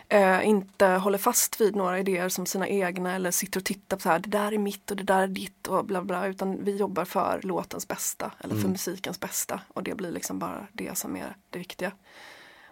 [0.09, 4.03] eh, inte håller fast vid några idéer som sina egna eller sitter och tittar på
[4.03, 6.27] så här, det där är mitt och det där är ditt och bla bla.
[6.27, 8.63] Utan vi jobbar för låtens bästa eller Mm.
[8.63, 9.61] för musikens bästa.
[9.69, 11.93] Och det blir liksom bara det som är det viktiga.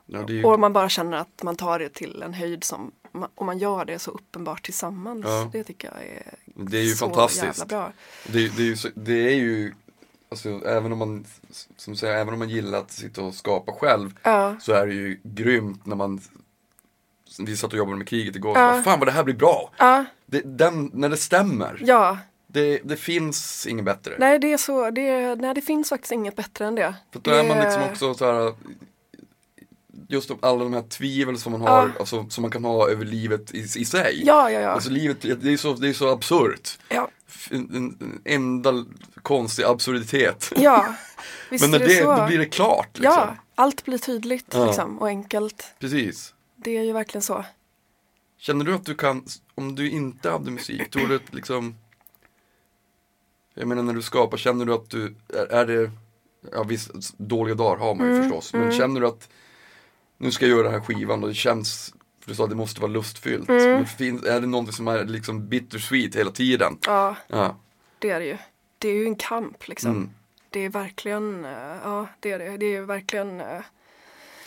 [0.08, 2.64] Ja, det är ju, Och man bara känner att man tar det till en höjd
[2.64, 2.92] som,
[3.34, 5.24] och man gör det så uppenbart tillsammans.
[5.26, 5.48] Ja.
[5.52, 6.34] Det tycker jag är,
[6.70, 7.42] det är ju så fantastiskt.
[7.44, 7.92] jävla bra.
[8.26, 9.72] Det, det är ju, det är ju
[10.30, 11.24] alltså, även om man,
[11.76, 14.94] som säger, även om man gillar att sitta och skapa själv Ja, så är det
[14.94, 16.20] ju grymt när man
[17.40, 18.72] vi satt och jobbade med kriget igår, Ja.
[18.72, 19.70] bara, fan vad det här blir bra!
[20.26, 22.18] Det, den, när det stämmer, ja.
[22.46, 24.14] det, det finns inget bättre.
[24.18, 26.94] Nej, det är så, det, nej, det finns faktiskt inget bättre än det.
[27.12, 28.54] För då är man Det- liksom också så här
[30.10, 31.90] Just alla de här tvivel som man har, Ja.
[32.00, 34.22] alltså, som man kan ha över livet i, i sig.
[34.26, 34.68] Ja, ja, ja.
[34.70, 36.78] Alltså livet, det är så, det är så absurt.
[36.88, 37.08] ja,
[37.50, 38.84] En, en, en enda
[39.22, 40.52] konstig absurditet.
[40.56, 40.94] ja.
[41.50, 42.16] Visst Men när är det, det så.
[42.16, 42.98] då blir det klart.
[42.98, 43.14] Liksom.
[43.18, 44.66] Ja, allt blir tydligt Ja.
[44.66, 45.74] liksom, och enkelt.
[45.78, 46.34] Precis.
[46.56, 47.44] Det är ju verkligen så.
[48.38, 51.74] Känner du att du kan, om du inte hade musik, tror du att liksom
[53.54, 55.90] Jag menar när du skapar, känner du att du, är, är det
[56.52, 59.28] Ja visst, dåliga dagar har man ju Mm, förstås, men känner du att
[60.18, 62.56] Nu ska jag göra den här skivan och det känns För du sa att det
[62.56, 63.64] måste vara lustfyllt, Mm.
[63.72, 66.78] men fin, är det någonting som är liksom bittersweet hela tiden?
[66.86, 67.56] Ja, Ja,
[67.98, 68.36] det är det ju.
[68.78, 69.90] Det är ju en kamp liksom.
[69.90, 70.10] Mm.
[70.50, 71.50] Det är verkligen, eh,
[71.84, 72.56] ja det är det.
[72.56, 73.46] Det är verkligen eh,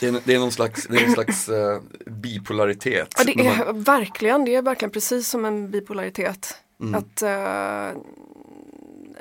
[0.00, 3.14] det är, det är någon slags, det är någon slags eh, bipolaritet.
[3.18, 6.54] Ja, det är man- verkligen, det är verkligen precis som en bipolaritet.
[6.80, 6.94] Mm.
[6.94, 7.98] Att, eh,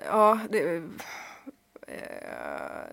[0.05, 0.81] ja, det, eh,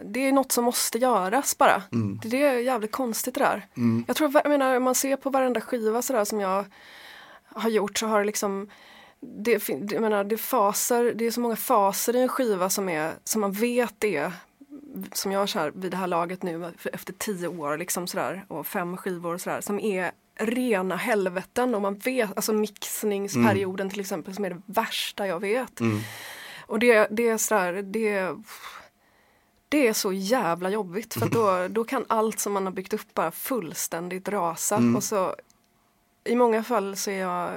[0.02, 1.82] det är något som måste göras bara.
[1.92, 2.20] Mm.
[2.22, 3.66] Det, är jävligt konstigt det där.
[3.76, 4.04] Mm.
[4.06, 6.64] Jag tror, jag menar, om man ser på varenda skiva sådär som jag
[7.44, 8.70] har gjort så har det liksom
[9.20, 12.88] det, jag menar, det, är faser, det är så många faser i en skiva som,
[12.88, 14.32] är, som man vet är
[15.12, 18.96] som jag kör vid det här laget nu efter tio år liksom sådär, och fem
[18.96, 24.44] skivor och sådär som är rena helveten och man vet, alltså mixningsperioden till exempel som
[24.44, 25.80] är det värsta jag vet.
[25.80, 26.00] Mm.
[26.66, 28.34] Och det, det är sådär, det,
[29.68, 33.14] det är så jävla jobbigt för då, då kan allt som man har byggt upp
[33.14, 34.76] bara fullständigt rasa.
[34.76, 34.96] Mm.
[34.96, 35.34] Och så
[36.24, 37.50] i många fall så är jag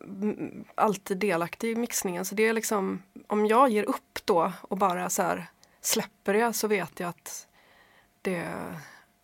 [0.00, 2.24] mm, alltid delaktig i mixningen.
[2.24, 5.46] Så det är liksom, om jag ger upp då och bara så här
[5.80, 7.46] släpper det så vet jag att
[8.22, 8.52] det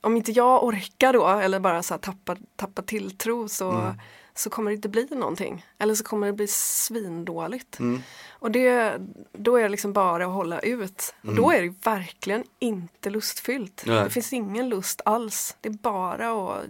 [0.00, 3.94] om inte jag orkar då eller bara så här tappa, tappa tilltro så,
[4.34, 5.66] så kommer det inte bli någonting.
[5.78, 7.78] Eller så kommer det bli svindåligt.
[7.78, 8.02] Mm.
[8.30, 9.00] Och det,
[9.32, 11.14] då är det liksom bara att hålla ut.
[11.22, 13.82] Och då är det verkligen inte lustfyllt.
[13.86, 14.04] Nej.
[14.04, 15.56] Det finns ingen lust alls.
[15.60, 16.66] Det är bara att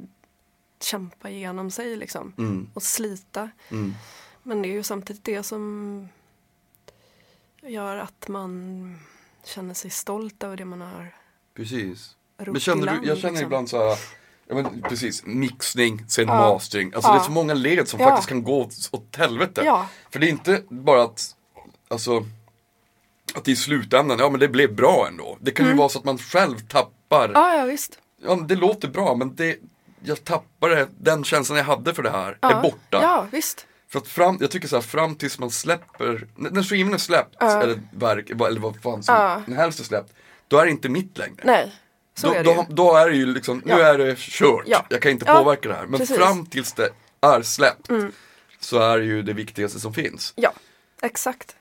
[0.80, 2.32] kämpa igenom sig liksom.
[2.38, 2.70] Mm.
[2.74, 3.50] Och slita.
[3.68, 3.94] Mm.
[4.42, 6.08] Men det är ju samtidigt det som
[7.62, 8.98] gör att man
[9.44, 11.14] känner sig stolt över det man har
[11.54, 12.16] Precis.
[12.36, 13.46] Men känner du, jag känner liksom.
[13.46, 13.98] ibland så här,
[14.56, 16.34] ja men precis, mixning, sen Ja.
[16.34, 16.92] mastering.
[16.94, 17.24] Alltså det är Ja.
[17.24, 18.06] så många led som Ja.
[18.08, 19.62] faktiskt kan gå åt, åt helvete.
[19.64, 19.88] Ja.
[20.10, 21.34] För det är inte bara att,
[21.88, 22.24] alltså,
[23.34, 25.36] att i slutändan, ja men det blev bra ändå.
[25.40, 27.32] Det kan ju vara så att man själv tappar, ja, Mm.
[27.42, 27.98] Ja, ja visst.
[28.22, 29.56] men det låter bra men det,
[30.04, 32.50] jag tappar det, den känslan jag hade för det här Ja.
[32.50, 33.02] är borta.
[33.02, 33.66] Ja, visst.
[33.88, 37.42] För att fram, jag tycker så här, fram tills man släpper, när skivan är släppt,
[37.42, 39.42] eller verk, eller vad fan som Ja.
[39.46, 40.12] den helst är släppt,
[40.48, 41.42] då är det inte mitt längre.
[41.44, 41.72] Nej,
[42.14, 42.74] så då, är det då, ju.
[42.74, 43.78] då är det ju liksom, nu Ja.
[43.86, 44.86] är det kört, Ja.
[44.90, 45.86] jag kan inte Ja, påverka det här.
[45.86, 46.16] Men precis.
[46.16, 46.28] Mm.
[46.28, 46.88] fram tills det
[47.20, 47.88] är släppt,
[48.60, 50.32] så är det ju det viktigaste som finns.
[50.36, 50.52] Ja,
[51.02, 51.56] exakt.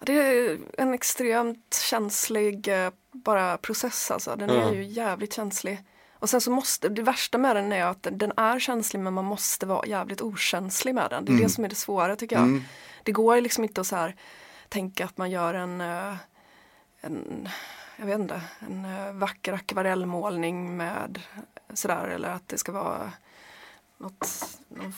[0.00, 4.36] Det är en extremt känslig eh, bara process alltså.
[4.36, 5.78] Den är ju jävligt känslig.
[6.24, 9.24] Och sen så måste, det värsta med den är att den- är känslig men man
[9.24, 11.24] måste vara jävligt okänslig med den.
[11.24, 12.62] Det är det som är det svåra tycker jag.
[13.02, 14.16] Det går liksom inte att så här
[14.68, 16.14] tänka att man gör en, eh,
[17.00, 17.48] en
[17.96, 21.20] jag vet inte, en eh, vacker akvarellmålning med
[21.74, 23.12] sådär eller att det ska vara
[23.98, 24.28] något,
[24.68, 24.94] någon,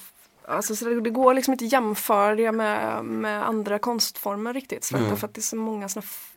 [0.49, 4.91] alltså så det, det går liksom inte att jämföra det med, med andra konstformer riktigt.
[4.95, 5.17] Mm.
[5.17, 6.33] för att det är så många såna f-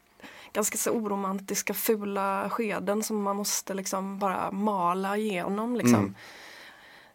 [0.53, 5.95] ganska så oromantiska fula skeden som man måste liksom bara mala igenom liksom.
[5.95, 6.15] Mm.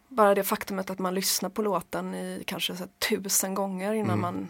[0.07, 4.21] Bara det faktumet att man lyssnar på låten i kanske så tusen gånger innan Mm.
[4.21, 4.47] man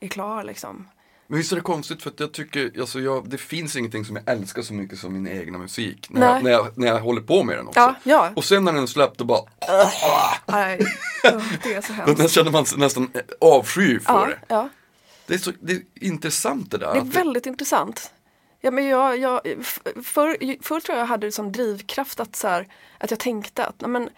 [0.00, 0.88] är klar liksom.
[1.26, 4.16] Men visst är det konstigt för att jag tycker, alltså jag, det finns ingenting som
[4.16, 6.06] jag älskar så mycket som min egna musik.
[6.10, 7.80] När, jag, när, jag, när jag håller på med den också.
[7.80, 8.30] Ja, ja.
[8.36, 9.42] Och sen när den är släppt då bara,
[10.46, 10.78] Nej,
[11.62, 12.30] det är så då hemskt.
[12.34, 14.38] känner man nästan avsky för Ja, det.
[14.48, 14.68] ja.
[15.26, 16.92] Det är så det är intressant det där.
[16.94, 18.12] Det är väldigt intressant.
[18.64, 19.40] Ja, men jag, jag,
[20.04, 23.66] förr, förr tror jag jag hade det som drivkraft att, så här, att jag tänkte
[23.66, 24.10] att men,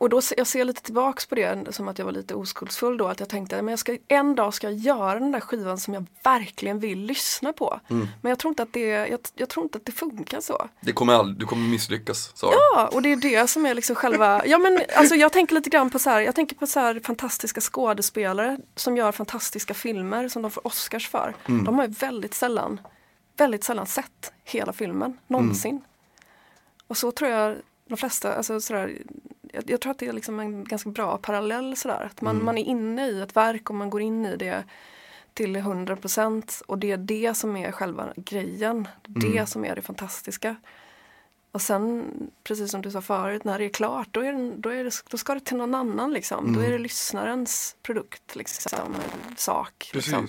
[0.00, 3.06] och då jag ser lite tillbaks på det som att jag var lite oskuldsfull då.
[3.08, 5.94] Att jag tänkte att jag ska, en dag ska jag göra den där skivan som
[5.94, 7.80] jag verkligen vill lyssna på.
[7.90, 8.08] Mm.
[8.22, 10.68] Men jag tror, inte att det, jag, jag tror inte att det funkar så.
[10.80, 12.52] Det kommer aldrig, du kommer misslyckas, du.
[12.52, 15.70] Ja, och det är det som är liksom själva, ja men alltså jag tänker lite
[15.70, 20.28] grann på så här, jag tänker på så här fantastiska skådespelare som gör fantastiska filmer
[20.28, 21.34] som de får Oscars för.
[21.48, 21.64] Mm.
[21.64, 22.80] De har ju väldigt sällan,
[23.40, 25.70] väldigt sällan sett hela filmen, någonsin.
[25.70, 25.82] Mm.
[26.86, 28.98] Och så tror jag de flesta, alltså sådär,
[29.52, 32.44] jag, jag tror att det är liksom en ganska bra parallell sådär, att man, Mm.
[32.46, 34.64] man är inne i ett verk och man går in i det
[35.34, 38.88] till 100% och det är det som är själva grejen.
[39.06, 39.46] Det Mm.
[39.46, 40.56] som är det fantastiska.
[41.52, 42.04] Och sen,
[42.44, 44.90] precis som du sa förut, när det är klart då, är det, då, är det,
[45.10, 46.52] då ska det till någon annan liksom.
[46.52, 48.94] Då är det lyssnarens produkt, liksom,
[49.36, 49.90] sak.
[49.94, 50.26] Liksom.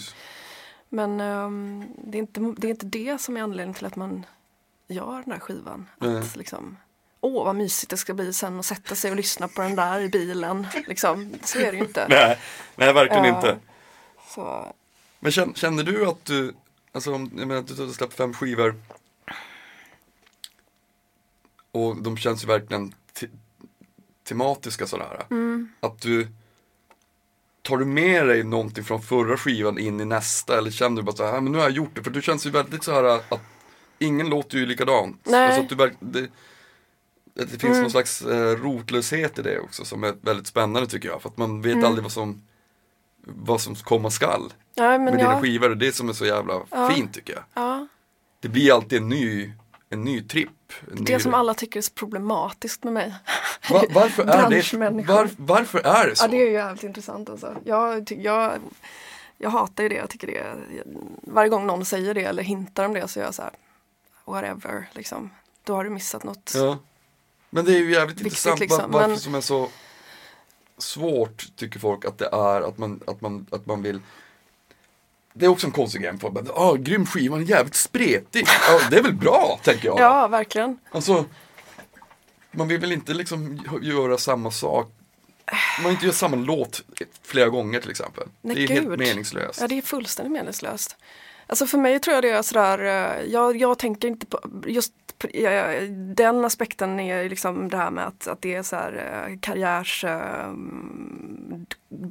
[0.89, 4.25] Men ehm, det, är inte, det är inte det som är anledningen till att man
[4.87, 5.89] gör den där skivan.
[5.99, 6.77] Att liksom,
[7.21, 9.99] åh vad mysigt det ska bli sen att sätta sig och lyssna på den där
[10.01, 10.67] i bilen.
[10.87, 11.33] Liksom.
[11.43, 12.05] Så är det ju inte.
[12.09, 12.37] Nej,
[12.75, 13.35] nej verkligen Ja.
[13.35, 13.57] inte.
[14.29, 14.73] Så,
[15.19, 16.53] Men känner, känner du att du,
[16.91, 18.75] alltså om, jag menar att du har släppt fem skivor
[21.71, 23.27] och de känns ju verkligen te
[24.23, 25.25] tematiska sådär.
[25.29, 25.71] mm.
[25.79, 26.27] Att du,
[27.69, 31.15] tar du med dig någonting från förra skivan in i nästa eller känner du bara
[31.15, 32.91] så här, "Ah, men nu har jag gjort det, för du känns ju väldigt så
[32.91, 33.41] här att
[33.99, 35.21] ingen låter ju likadant.
[35.23, 35.45] Nej.
[35.45, 36.27] Alltså att du verk, det,
[37.33, 37.81] det finns Mm.
[37.81, 41.21] någon slags eh, rotlöshet i det också som är väldigt spännande tycker jag.
[41.21, 41.85] För att man vet Mm.
[41.85, 42.41] aldrig vad som,
[43.25, 45.69] vad som komma skall ja, med dina ja, skivor.
[45.69, 46.89] och Det är som är så jävla Ja.
[46.89, 47.43] fint tycker jag.
[47.53, 47.87] ja.
[48.41, 49.51] Det blir alltid en ny,
[49.89, 50.73] en ny tripp.
[50.91, 51.19] En Det ny...
[51.19, 53.13] som alla tycker är så problematiskt med mig.
[53.69, 56.23] Va, varför, är det, var, varför är det så?
[56.23, 57.55] Ja, det är ju jävligt intressant alltså.
[57.65, 58.51] Jag, jag,
[59.37, 59.95] jag hatar ju det.
[59.95, 60.55] Jag tycker det
[61.21, 63.51] varje gång någon säger det eller hintar om det så är jag så här,
[64.25, 65.29] whatever, liksom.
[65.63, 66.51] Då har du missat något.
[66.55, 66.77] Ja.
[67.49, 69.69] Men det är ju jävligt Viktigt, intressant liksom, var, varför men- som är så
[70.77, 74.01] svårt tycker folk att det är att man, att man, att man vill
[75.33, 76.13] det är också en konstig grej.
[76.55, 78.45] Ah, grym skiva, jävligt spretig.
[78.67, 79.99] Ja, det är väl bra, tänker jag.
[79.99, 80.79] Ja, verkligen.
[80.91, 81.25] Alltså,
[82.51, 84.91] man vill väl inte liksom göra samma sak.
[85.77, 86.83] Man vill inte göra samma låt
[87.23, 88.27] flera gånger till exempel.
[88.41, 88.77] Nej, det är gud.
[88.77, 89.61] helt meningslöst.
[89.61, 90.97] Ja, det är fullständigt meningslöst.
[91.47, 94.93] Alltså för mig tror jag det är sådär, eh, jag, jag tänker inte på just
[96.15, 100.05] den aspekten är liksom det här med att, att det är så här eh, karriärs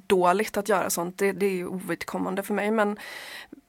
[0.09, 1.18] dåligt att göra sånt.
[1.18, 2.99] Det, det är ovidkommande för mig men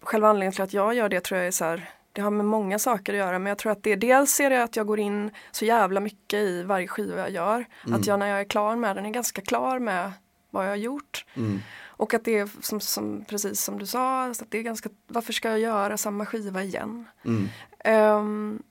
[0.01, 2.45] själva anledningen till att jag gör det tror jag är så här det har med
[2.45, 4.99] många saker att göra men jag tror att det dels är det att jag går
[4.99, 7.65] in så jävla mycket i varje skiva jag gör.
[7.91, 10.11] Att jag när jag är klar med den är ganska klar med
[10.49, 11.25] vad jag har gjort.
[11.33, 11.59] Mm.
[11.99, 15.33] Och att det är som, som, precis som du sa, att det är ganska, varför
[15.33, 17.05] ska jag göra samma skiva igen?
[17.25, 17.49] Mm.
[17.79, 18.63] Ehm,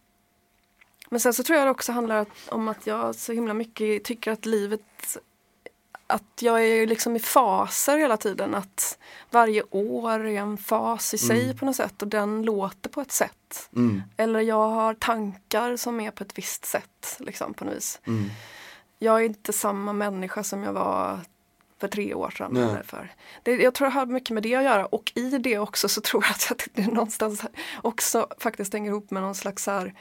[1.10, 4.32] men sen så tror jag det också handlar om att jag så himla mycket tycker
[4.32, 5.16] att livet
[6.08, 8.54] att jag är liksom i faser hela tiden.
[8.54, 8.98] Att
[9.30, 13.12] varje år är en fas i sig på något sätt och den låter på ett
[13.12, 13.70] sätt.
[13.76, 14.02] Mm.
[14.16, 17.16] Eller jag har tankar som är på ett visst sätt.
[17.18, 18.00] Liksom, på något vis.
[18.04, 18.30] Mm.
[18.98, 21.20] Jag är inte samma människa som jag var
[21.80, 22.50] för tre år sedan.
[22.52, 22.62] Nej.
[22.62, 23.12] Eller för.
[23.42, 26.00] Det, jag tror det har mycket med det att göra och i det också så
[26.10, 27.42] tror jag att det någonstans
[27.82, 29.94] också faktiskt hänger ihop med någon slags så här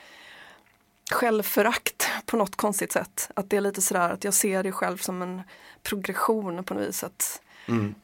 [1.12, 3.30] självförakt på något konstigt sätt.
[3.34, 5.42] Att det är lite sådär att jag ser det själv som en
[5.84, 7.04] progression på något vis.
[7.04, 7.96] Att Mm.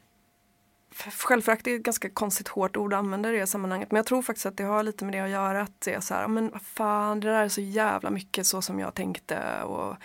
[1.17, 3.91] Självförakt är ett ganska konstigt hårt ord att använda i det sammanhanget.
[3.91, 5.61] Men jag tror faktiskt att det har lite med det att göra.
[5.61, 8.61] Att det är så här, men vad fan det där är så jävla mycket så
[8.61, 9.63] som jag tänkte.
[9.63, 9.95] Och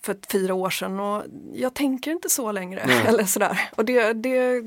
[0.00, 2.84] för fyra år sedan och jag tänker inte så längre.
[2.86, 3.04] Nej.
[3.06, 3.70] Eller sådär.
[3.76, 4.64] Och det, det,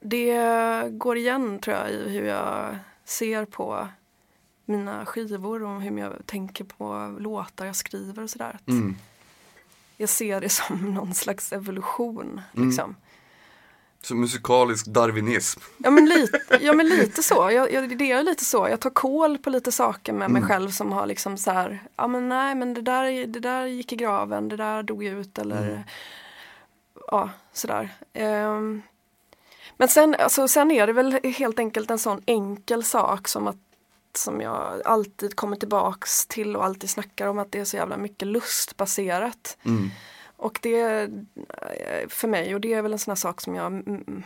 [0.00, 3.88] det går igen tror jag i hur jag ser på
[4.66, 8.58] mina skivor och hur jag tänker på låtar jag skriver och sådär.
[8.66, 8.96] Mm.
[9.96, 12.40] Jag ser det som någon slags evolution.
[12.56, 12.68] Mm.
[12.68, 12.96] Liksom.
[14.02, 15.60] Så musikalisk darwinism.
[15.78, 17.50] Ja men lite, ja, men lite så.
[17.50, 18.68] Jag, jag, det är lite så.
[18.68, 20.48] Jag tar koll på lite saker med mig Mm.
[20.48, 23.92] själv som har liksom så här, ja men nej men det där, det där gick
[23.92, 25.82] i graven, det där dog ut eller Mm.
[27.10, 27.88] ja sådär.
[28.12, 28.82] Ehm,
[29.76, 33.56] men sen, alltså, sen är det väl helt enkelt en sån enkel sak som att
[34.18, 37.96] som jag alltid kommer tillbaks till och alltid snackar om att det är så jävla
[37.96, 39.58] mycket lustbaserat.
[39.62, 39.90] Mm.
[40.36, 41.10] Och det
[42.08, 44.22] för mig, och det är väl en sån här sak som jag mm,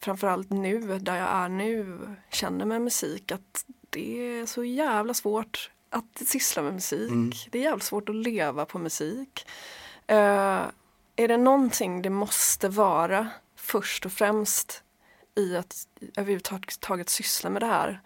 [0.00, 1.98] framförallt nu, där jag är nu,
[2.30, 7.10] känner med musik att det är så jävla svårt att syssla med musik.
[7.10, 7.32] Mm.
[7.50, 9.46] Det är jävla svårt att leva på musik.
[10.06, 10.62] Eh,
[11.16, 14.82] är det någonting det måste vara först och främst
[15.34, 18.00] i att överhuvudtaget syssla med det här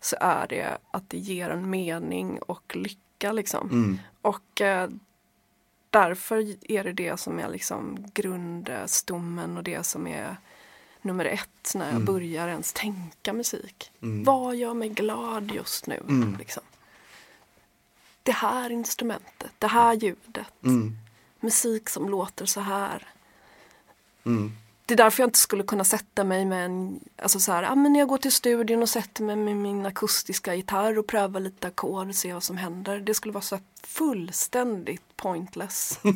[0.00, 3.68] så är det att det ger en mening och lycka liksom.
[3.70, 3.98] Mm.
[4.22, 4.90] Och eh,
[5.90, 6.36] därför
[6.72, 10.36] är det det som är liksom grundstommen och det som är
[11.02, 12.04] nummer ett när jag Mm.
[12.04, 13.92] börjar ens tänka musik.
[14.02, 14.24] Mm.
[14.24, 16.00] Vad gör mig glad just nu?
[16.08, 16.36] Mm.
[16.38, 16.62] Liksom.
[18.22, 20.96] Det här instrumentet, det här ljudet, Mm.
[21.40, 23.08] musik som låter så här.
[24.90, 27.74] Det är därför jag inte skulle kunna sätta mig med en, alltså så här, ah,
[27.74, 31.66] men jag går till studion och sätter mig med min akustiska gitarr och prövar lite
[31.66, 33.00] ackord och ser vad som händer.
[33.00, 35.98] Det skulle vara så fullständigt pointless.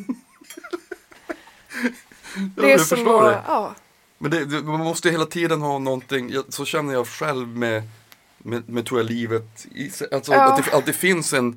[2.55, 3.43] Ja, jag som förstår att- det.
[3.47, 3.75] Ja,
[4.17, 7.83] Men det, det, man måste hela tiden ha någonting, jag, så känner jag själv med,
[8.37, 9.65] med, med tror jag livet.
[9.71, 10.53] I, alltså Ja.
[10.53, 11.51] att det alltid finns en,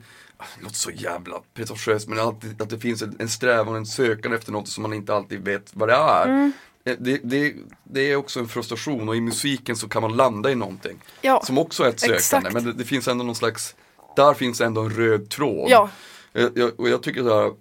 [0.56, 4.32] det låter så jävla pretentiöst men alltid, att det finns en, en strävan, en sökan
[4.32, 6.26] efter något som man inte alltid vet vad det är.
[6.28, 6.52] Mm.
[6.90, 10.50] Eh, Det, det, det är också en frustration och i musiken så kan man landa
[10.50, 10.98] i någonting.
[11.20, 12.52] ja, Som också är ett sökande Exakt.
[12.52, 13.74] men det, det finns ändå någon slags,
[14.16, 15.70] där finns ändå en röd tråd.
[15.70, 15.90] ja,
[16.32, 17.52] Jag, jag, och jag tycker så här,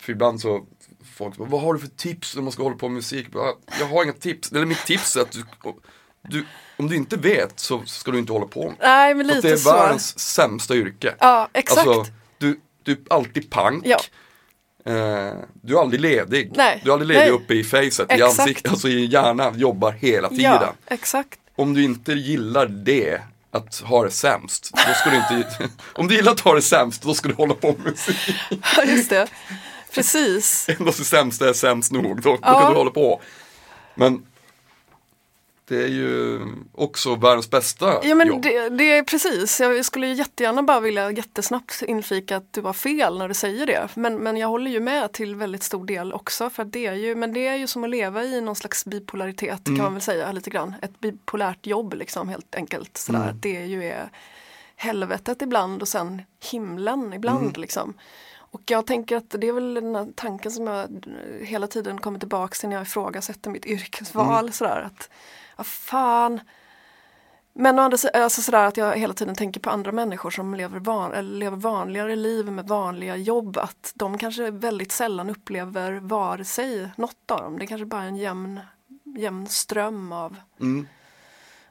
[0.00, 0.66] för ibland så
[1.16, 3.26] Folk bara, vad har du för tips när man ska hålla på med musik?
[3.78, 5.44] Jag, har inga tips, eller mitt tips är att du,
[6.28, 6.46] du
[6.76, 9.52] Om du inte vet så ska du inte hålla på med nej men lite Det
[9.52, 9.72] är så.
[9.72, 11.86] världens sämsta yrke Ja, exakt.
[11.88, 13.98] Alltså, du, du är alltid pank Ja.
[14.86, 16.80] Eh, Du är aldrig ledig Nej.
[16.84, 17.30] Du är aldrig ledig Nej.
[17.30, 21.38] uppe i facet, i ansiktet, alltså i hjärnan, jobbar hela tiden ja, exakt.
[21.56, 26.14] Om du inte gillar det att ha det sämst, då ska du inte, om du
[26.14, 28.16] gillar att ha det sämst, då ska du hålla på med musik.
[28.76, 29.26] Ja, just det.
[29.94, 30.68] Precis.
[30.68, 32.60] Endast det sämsta är sämst nog, då, då Ja.
[32.60, 33.20] kan du hålla på.
[33.94, 34.22] Men
[35.64, 36.40] det är ju
[36.72, 38.42] också världens bästa Ja men jobb.
[38.42, 42.72] det, det är precis, jag skulle ju jättegärna bara vilja jättesnabbt inflika att du har
[42.72, 43.88] fel när du säger det.
[43.94, 47.14] Men, men jag håller ju med till väldigt stor del också för det är ju,
[47.14, 49.76] men det är ju som att leva i någon slags bipolaritet Mm.
[49.78, 50.74] kan man väl säga lite grann.
[50.82, 52.96] Ett bipolärt jobb liksom helt enkelt.
[52.96, 53.22] Sådär.
[53.22, 53.36] Mm.
[53.40, 54.08] Det är ju är
[54.76, 57.52] helvetet ibland och sen himlen ibland Mm.
[57.60, 57.94] liksom.
[58.36, 60.88] Och jag tänker att det är väl den här tanken som jag
[61.40, 64.38] hela tiden kommer tillbaka till när jag ifrågasätter mitt yrkesval.
[64.44, 64.52] Mm.
[64.52, 65.10] Sådär, att,
[65.62, 66.40] vad fan.
[67.54, 70.54] Men å andra sidan, alltså sådär att jag hela tiden tänker på andra människor som
[70.54, 73.56] lever, van, eller lever vanligare liv med vanliga jobb.
[73.58, 77.58] Att de kanske väldigt sällan upplever vare sig något av dem.
[77.58, 78.60] Det är kanske bara en jämn,
[79.18, 80.86] jämn ström av, Mm.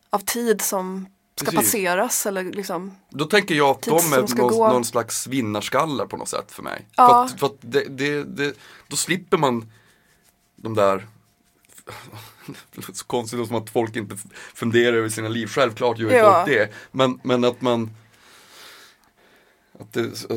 [0.09, 1.59] av tid som ska Precis.
[1.59, 2.25] passeras.
[2.25, 4.67] Eller liksom, Då tänker jag att de är någon, gå.
[4.67, 6.87] någon slags vinnarskallar på något sätt för mig.
[6.95, 7.07] Ja.
[7.07, 8.55] För att, för att det, det, det,
[8.87, 9.71] då slipper man
[10.55, 11.07] de där
[12.47, 14.15] det låter så konstigt som att folk inte
[14.53, 15.47] funderar över sina liv.
[15.47, 16.33] Självklart gör Ja.
[16.45, 16.71] folk det.
[16.91, 17.89] Men, men att man
[19.79, 20.27] att det, alltså,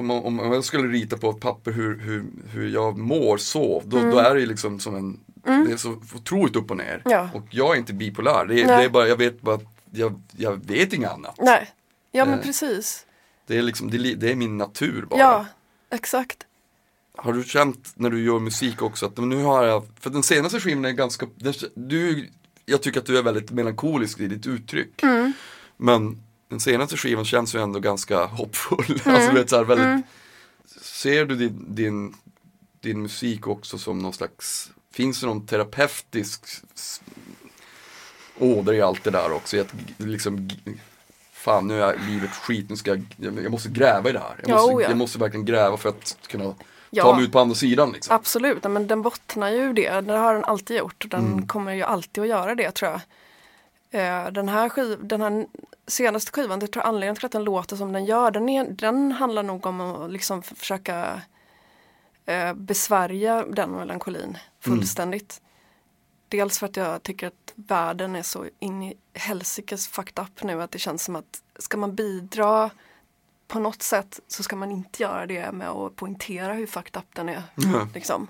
[0.00, 3.98] om, om jag skulle rita på ett papper hur, hur, hur jag mår, sov, då,
[3.98, 4.10] Mm.
[4.10, 5.20] då är det liksom som en
[5.66, 7.02] Det är så otroligt upp och ner.
[7.04, 7.28] Ja.
[7.34, 8.44] Och jag är inte bipolär.
[8.44, 11.34] Det det är bara, jag vet bara att jag, jag vet inget annat.
[11.38, 11.70] nej,
[12.12, 12.44] ja men Eh.
[12.44, 13.06] precis.
[13.46, 15.20] Det är liksom, det, det är min natur bara.
[15.20, 15.46] Ja,
[15.90, 16.46] exakt.
[17.20, 20.60] Har du känt när du gör musik också att nu har jag, för den senaste
[20.60, 21.26] skivan är ganska,
[21.74, 22.28] du,
[22.66, 25.02] jag tycker att du är väldigt melankolisk i ditt uttryck.
[25.02, 25.32] Mm.
[25.76, 29.00] Men den senaste skivan känns ju ändå ganska hoppfull.
[29.04, 29.16] Mm.
[29.16, 30.06] Alltså, vet, så här, väldigt,
[30.82, 32.14] Ser du din, din,
[32.80, 36.46] din musik också som någon slags, finns det någon terapeutisk
[38.38, 39.56] åder i allt det där också?
[39.56, 40.48] I att liksom,
[41.32, 44.36] fan nu är livet skit, nu ska jag, jag måste gräva i det här.
[44.42, 44.88] Jag Ja, måste, oh ja.
[44.88, 46.54] jag måste verkligen gräva för att kunna
[46.90, 47.14] ta Ja.
[47.16, 48.16] mig ut på andra sidan liksom.
[48.16, 50.00] Absolut, men den bottnar ju det.
[50.00, 51.46] Det har den alltid gjort och den Mm.
[51.46, 53.00] kommer ju alltid att göra det tror jag.
[53.90, 55.46] Eh, Den här, skiv, den här
[55.86, 58.64] senaste skivan, det tror jag anledningen till att den låter som den gör, den, är,
[58.70, 61.20] den handlar nog om att liksom försöka
[62.26, 65.40] eh, besvärja den melankolin fullständigt.
[66.28, 70.62] Dels för att jag tycker att världen är så in i helsikes fucked up nu
[70.62, 72.70] att det känns som att ska man bidra
[73.48, 77.06] på något sätt så ska man inte göra det med att poängtera hur fucked up
[77.12, 77.42] den är.
[77.64, 77.88] Mm.
[77.94, 78.28] Liksom.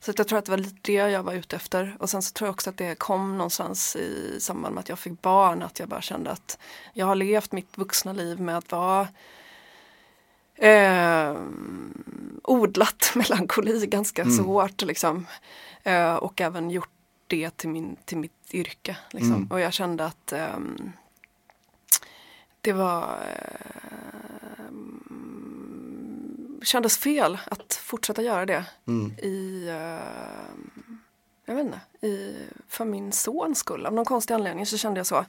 [0.00, 1.96] Så att jag tror att det var lite det jag var ute efter.
[2.00, 4.98] Och sen så tror jag också att det kom någonstans i samband med att jag
[4.98, 5.62] fick barn.
[5.62, 6.58] Att jag bara kände att
[6.92, 9.08] jag har levt mitt vuxna liv med att vara
[10.54, 11.36] eh,
[12.42, 14.82] odlat melankoli ganska så hårt.
[14.82, 15.26] Liksom.
[15.82, 16.90] Eh, och även gjort
[17.26, 18.96] det till, min, till mitt yrke.
[19.10, 19.34] Liksom.
[19.34, 19.48] Mm.
[19.50, 20.92] Och jag kände att ehm,
[22.66, 23.18] det var
[24.58, 29.12] ehm, kändes fel att fortsätta göra det Mm.
[29.18, 30.54] i, eh,
[31.44, 32.36] jag vet inte, i,
[32.68, 33.86] för min sons skull.
[33.86, 35.24] Av någon konstig anledning så kände jag så.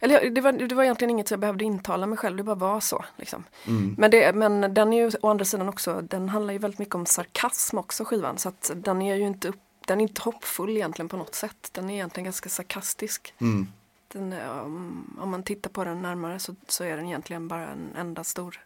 [0.00, 2.80] Eller det var, det var egentligen inget jag behövde intala mig själv, det bara var
[2.80, 3.04] så.
[3.16, 3.44] Liksom.
[3.66, 3.94] Mm.
[3.98, 6.94] Men, det, men den är ju å andra sidan också, den handlar ju väldigt mycket
[6.94, 8.38] om sarkasm också skivan.
[8.38, 11.68] Så att den är ju inte upp, den är inte hoppfull egentligen på något sätt.
[11.72, 13.34] Den är egentligen ganska sarkastisk.
[13.38, 13.66] Mm.
[14.08, 17.94] Den, är, om, man tittar på den närmare så, så är den egentligen bara en
[17.96, 18.60] enda stor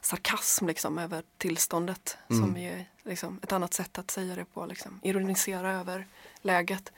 [0.00, 2.18] sarkasm liksom över tillståndet.
[2.28, 4.66] Som är liksom, ett annat sätt att säga det på.
[4.66, 5.00] Liksom.
[5.02, 6.06] Ironisera över
[6.42, 6.92] läget.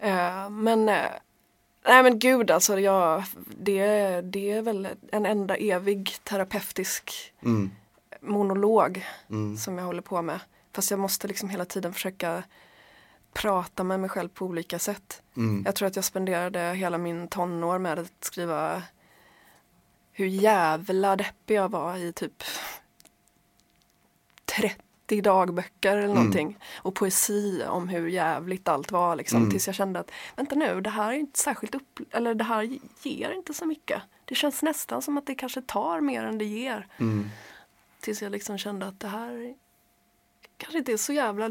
[0.00, 1.10] Eh, men eh,
[1.88, 3.24] Nej men gud alltså, jag,
[3.58, 7.70] det, det är väl en enda evig terapeutisk Mm.
[8.20, 9.56] monolog Mm.
[9.56, 10.40] som jag håller på med.
[10.72, 12.42] Fast jag måste liksom hela tiden försöka
[13.36, 15.22] prata med mig själv på olika sätt.
[15.36, 15.62] Mm.
[15.66, 18.82] Jag tror att jag spenderade hela min tonår med att skriva
[20.12, 22.42] hur jävla deppig jag var i typ
[24.44, 26.58] 30 dagböcker eller någonting.
[26.76, 29.38] Och poesi om hur jävligt allt var liksom.
[29.38, 29.50] Mm.
[29.50, 32.00] Tills jag kände att vänta nu, det här är inte särskilt upp...
[32.10, 34.02] Eller det här ger inte så mycket.
[34.24, 36.86] Det känns nästan som att det kanske tar mer än det ger.
[36.98, 37.28] Mm.
[38.00, 39.54] Tills jag liksom kände att det här
[40.56, 41.48] kanske inte är så jävla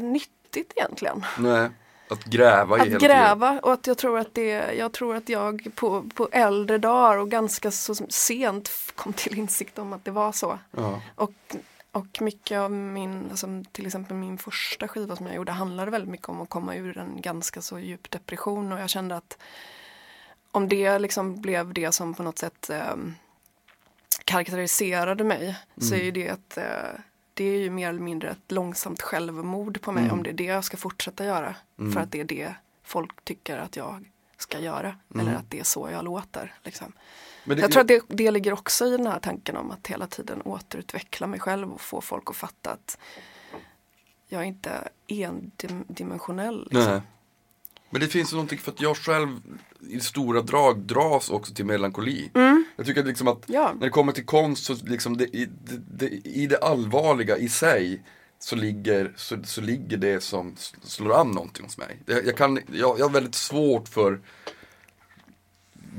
[0.56, 1.24] nyttigt egentligen.
[1.38, 1.70] Nej,
[2.08, 5.66] att gräva i Att gräva och att jag tror att det, jag tror att jag
[5.74, 10.32] på, på äldre dagar och ganska så sent kom till insikt om att det var
[10.32, 10.58] så.
[10.72, 10.90] tiden.
[10.90, 11.00] Ja.
[11.14, 11.32] Och,
[11.92, 16.10] och mycket av min, alltså till exempel min första skiva som jag gjorde handlade väldigt
[16.10, 19.38] mycket om att komma ur en ganska så djup depression och jag kände att
[20.50, 22.96] om det liksom blev det som på något sätt eh,
[24.24, 27.00] karaktäriserade mig så är ju det att eh,
[27.36, 30.44] det är ju mer eller mindre ett långsamt självmord på mig om det är det
[30.44, 31.54] jag ska fortsätta göra.
[31.76, 34.04] För att det är det folk tycker att jag
[34.36, 34.96] ska göra.
[35.14, 36.54] Eller att det är så jag låter.
[36.62, 36.92] Liksom.
[37.44, 40.06] Det, Jag tror att det, det ligger också i den här tanken om att hela
[40.06, 42.98] tiden återutveckla mig själv och få folk att fatta att
[44.28, 46.68] jag är inte endimensionell.
[46.70, 47.00] Liksom.
[47.90, 49.28] Men det finns ju någonting för att jag själv
[49.80, 52.30] i stora drag dras också till melankoli.
[52.76, 53.72] Jag tycker att liksom att Ja.
[53.74, 55.48] när det kommer till konst så liksom det, i,
[55.90, 58.02] det, i det allvarliga i sig
[58.38, 62.02] så ligger, så, så ligger det som slår an någonting hos mig.
[62.06, 64.20] Jag, jag, kan, jag, jag har väldigt svårt för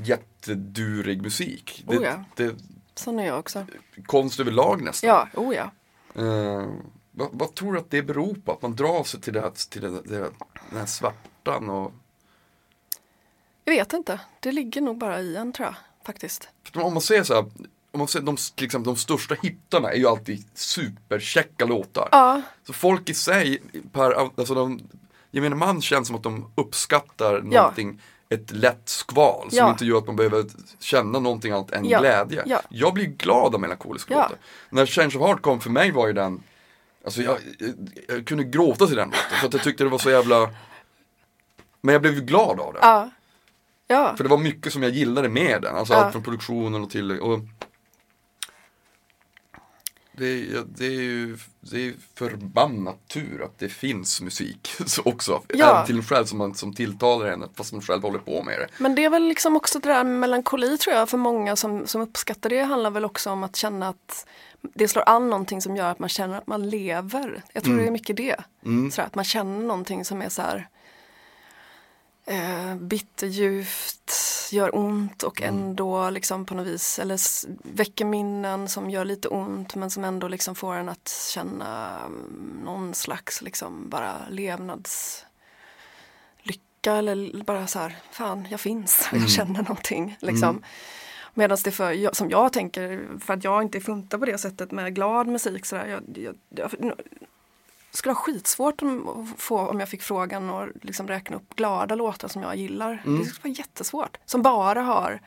[0.04, 1.84] jättedurig musik.
[1.88, 2.24] Det, Oh ja.
[2.36, 2.56] det,
[2.96, 3.66] Sån är jag också.
[4.06, 5.08] konst överlag nästan.
[5.08, 5.72] Ja, oh ja.
[6.16, 6.68] Eh,
[7.12, 8.52] vad, vad tror du att det beror på?
[8.52, 10.20] Att man drar sig till, det här, till det, det,
[10.70, 10.86] den här
[11.48, 11.94] svartan och
[13.66, 14.20] Jag vet inte.
[14.40, 15.76] Det ligger nog bara i en tror jag.
[16.06, 16.50] Faktiskt.
[16.74, 17.44] För Om man säger så här,
[17.92, 22.10] om man säger de, exempel, de största hittarna är ju alltid superkäcka låtar.
[22.12, 24.80] Ja, Så folk i sig, per, alltså de,
[25.32, 29.70] gemene man känns som att de uppskattar någonting, ett lätt skval som Ja.
[29.70, 30.46] inte gör att man behöver
[30.80, 32.00] känna någonting annat än Ja.
[32.00, 32.44] glädje.
[32.46, 32.62] Ja.
[32.70, 34.22] Jag blir glad av melankoliska Ja.
[34.22, 34.38] låtar.
[34.70, 36.44] När Change of Heart kom för mig var ju den,
[37.06, 37.70] alltså jag, jag,
[38.08, 40.50] jag kunde gråta till den låten för att jag tyckte det var så jävla
[41.82, 42.80] men jag blev ju glad av det.
[42.82, 43.10] ja.
[43.90, 46.00] Ja, För det var mycket som jag gillade med den, alltså Ja.
[46.04, 47.40] allt från produktionen och till och
[50.12, 50.46] det,
[50.78, 55.42] det är ju det är förbannat tur att det finns musik så också.
[55.48, 55.86] Ja.
[55.86, 58.68] Till en själv som, man, som tilltalar en fast man själv håller på med det.
[58.78, 61.88] men det är väl liksom också det där med melankoli tror jag för många som,
[61.88, 64.28] som uppskattar det handlar väl också om att känna att
[64.62, 67.44] det slår an någonting som gör att man känner att man lever.
[67.54, 68.36] Jag tror det är mycket det.
[68.92, 70.68] Så att man känner någonting som är så här
[72.28, 74.14] eh, bitterljuvt,
[74.52, 77.20] gör ont och ändå liksom på något vis, eller
[77.76, 82.62] väcker minnen som gör lite ont men som ändå liksom får en att känna mm,
[82.66, 85.26] någon slags liksom bara levnadslycka
[86.86, 90.64] eller bara så här, fan jag finns, jag känner någonting liksom.
[91.34, 94.96] Medan det för, som jag tänker, för att jag inte funkar på det sättet med
[94.96, 96.72] glad musik sådär, jag, jag, jag,
[97.92, 101.96] skulle ha skitsvårt om, att få, om jag fick frågan och liksom räkna upp glada
[101.96, 103.04] låtar som jag gillar.
[103.20, 104.18] Det skulle vara jättesvårt.
[104.26, 105.22] Som bara har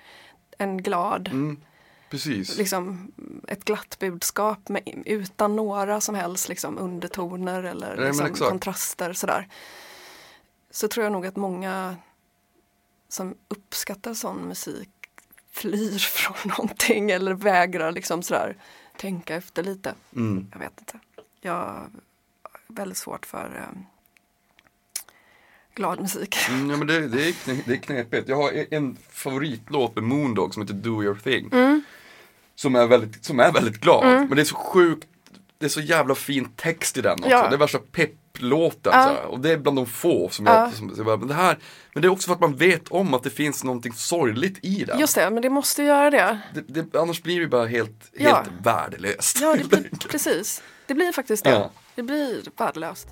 [0.58, 1.30] en glad,
[2.10, 2.58] Precis.
[2.58, 3.12] liksom
[3.48, 9.48] ett glatt budskap med, utan några som helst liksom, undertoner eller men liksom, kontraster sådär.
[10.70, 11.96] Så tror jag nog att många
[13.08, 14.90] som uppskattar sån musik
[15.50, 18.56] flyr från någonting eller vägrar liksom sådär
[18.96, 19.94] tänka efter lite.
[20.16, 20.46] Mm.
[20.52, 20.98] Jag vet inte.
[21.40, 21.90] Jag
[22.74, 23.80] väldigt svårt för eh,
[25.74, 26.36] glad musik.
[26.48, 27.34] Mm, ja, men det, det, är,
[27.66, 28.28] det är knepigt.
[28.28, 31.48] Jag har en favoritlåt med Moondog som heter Do Your Thing.
[31.52, 31.82] Mm.
[32.54, 34.04] Som, är väldigt, som är väldigt glad.
[34.04, 35.08] Men det är så sjukt,
[35.58, 37.30] det är så jävla fin text i den också.
[37.30, 37.48] Ja.
[37.48, 38.92] Det är värsta pepplåten.
[38.94, 39.16] Ja.
[39.26, 40.52] Och det är bland de få som Ja.
[40.64, 41.58] jag, som, jag men det här,
[41.92, 44.84] Men det är också för att man vet om att det finns någonting sorgligt i
[44.84, 44.98] den.
[44.98, 46.38] Just det, men det måste göra det.
[46.54, 48.34] Det, det, annars blir det bara helt, Ja.
[48.36, 49.40] helt värdelöst.
[49.40, 50.62] Ja, det precis.
[50.86, 51.70] Det blir faktiskt det.
[51.94, 53.08] Det blir värdelöst.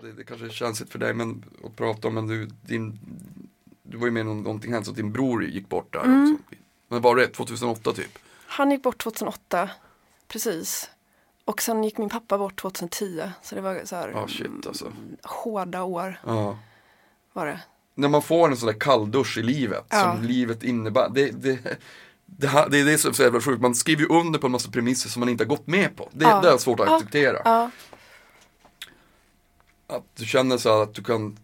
[0.00, 2.98] Det, kanske är känsligt för dig men, att prata om, men du, din,
[3.82, 6.32] du var ju med om någonting hände så att din bror gick bort där Mm.
[6.34, 6.44] också.
[6.88, 8.18] Men var det 2008 typ?
[8.46, 9.70] Han gick bort 2008,
[10.28, 10.90] precis.
[11.44, 13.22] Och sen gick min pappa bort 2010.
[13.42, 14.92] Så det var så här Ja shit alltså.
[15.22, 16.58] hårda år Ja.
[17.32, 17.60] var det.
[17.94, 20.02] När man får en sån där kalldusch i livet, Ja.
[20.16, 21.08] som livet innebär.
[21.14, 21.78] Det, det,
[22.26, 24.46] det, här, det är det som är så jävla sjukt, man skriver ju under på
[24.46, 26.08] en massa premisser som man inte har gått med på.
[26.12, 26.40] Det, Ja.
[26.40, 27.70] det är svårt att acceptera.
[29.86, 31.38] Att du känner så här att du kan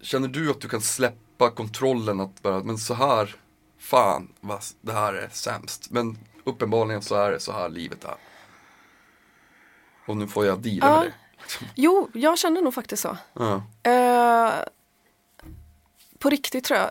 [0.00, 3.36] Känner du att du kan släppa kontrollen att bara, men så här
[3.78, 5.90] Fan, vad, det här är sämst.
[5.90, 8.14] Men uppenbarligen så är det så här livet är.
[10.06, 11.00] Och nu får jag deala Ja.
[11.00, 11.14] med det.
[11.74, 13.16] jo, jag känner nog faktiskt så.
[13.32, 13.62] Ja.
[13.90, 14.52] Eh,
[16.18, 16.90] på riktigt tror jag.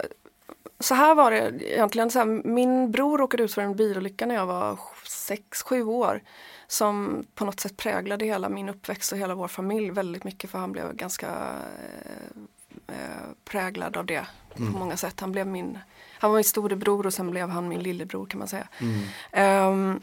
[0.80, 2.12] Så här var det egentligen.
[2.12, 6.22] Så här, min bror råkade ut för en bilolycka när jag var sex, sju år.
[6.68, 10.50] Som på något sätt präglade hela min uppväxt och hela vår familj väldigt mycket.
[10.50, 15.20] För han blev ganska eh, eh, präglad av det på många sätt.
[15.20, 15.80] Han, blev min,
[16.20, 18.68] han var min storebror och sen blev han min lillebror kan man säga.
[19.32, 20.02] Ehm,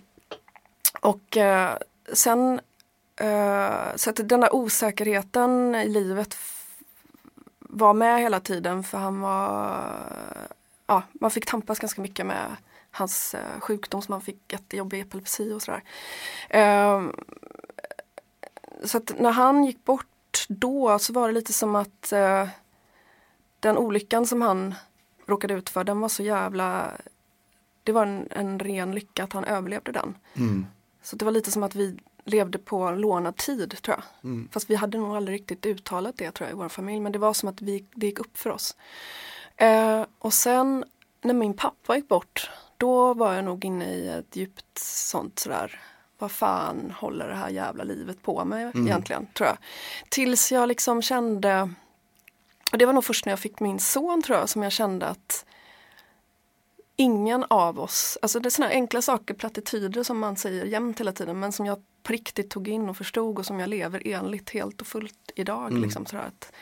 [1.01, 1.77] och eh,
[2.13, 2.61] sen
[3.21, 6.37] eh, så att den där osäkerheten i livet
[7.59, 9.81] var med hela tiden för han var,
[10.87, 12.57] ja, man fick tampas ganska mycket med
[12.91, 15.83] hans eh, sjukdom som han fick jättejobbig epilepsi och sådär.
[16.49, 17.13] Ehm,
[18.85, 22.49] så att när han gick bort då så var det lite som att eh,
[23.61, 24.75] den olyckan som han
[25.27, 26.93] råkade ut för den var så jävla
[27.85, 30.15] det var en, en ren lycka att han överlevde den.
[30.37, 30.67] Mm.
[31.03, 34.31] Så det var lite som att vi levde på lånad tid tror jag.
[34.31, 34.49] Mm.
[34.53, 37.01] Fast vi hade nog aldrig riktigt uttalat det tror jag i vår familj.
[37.01, 38.77] Men det var som att vi, det gick upp för oss.
[39.57, 40.85] Eh, och sen
[41.23, 42.51] när min pappa gick bort.
[42.77, 45.81] Då var jag nog inne i ett djupt sånt sådär.
[46.19, 49.57] Vad fan håller det här jävla livet på med egentligen tror jag.
[50.09, 51.75] Tills jag liksom kände.
[52.73, 55.07] Och det var nog först när jag fick min son tror jag som jag kände
[55.07, 55.45] att
[57.01, 61.13] ingen av oss, alltså det är sådana enkla saker, plattityder som man säger jämt hela
[61.13, 64.51] tiden men som jag på riktigt tog in och förstod och som jag lever enligt
[64.51, 65.73] helt och fullt idag.
[65.73, 66.53] Liksom, sådär att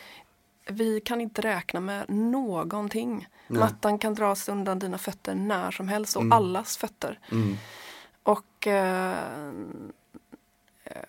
[0.70, 3.28] vi kan inte räkna med någonting.
[3.46, 3.60] Nej.
[3.60, 7.18] Mattan kan dras undan dina fötter när som helst och allas fötter.
[7.32, 7.56] Mm.
[8.22, 9.16] Och eh,
[10.84, 11.02] eh,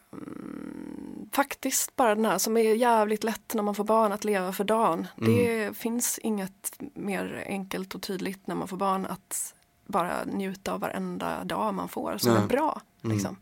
[1.31, 4.63] faktiskt bara den här som är jävligt lätt när man får barn att leva för
[4.63, 5.07] dagen.
[5.15, 9.55] Det finns inget mer enkelt och tydligt när man får barn att
[9.85, 12.43] bara njuta av varenda dag man får som Nej.
[12.43, 12.81] är bra.
[13.01, 13.37] Liksom.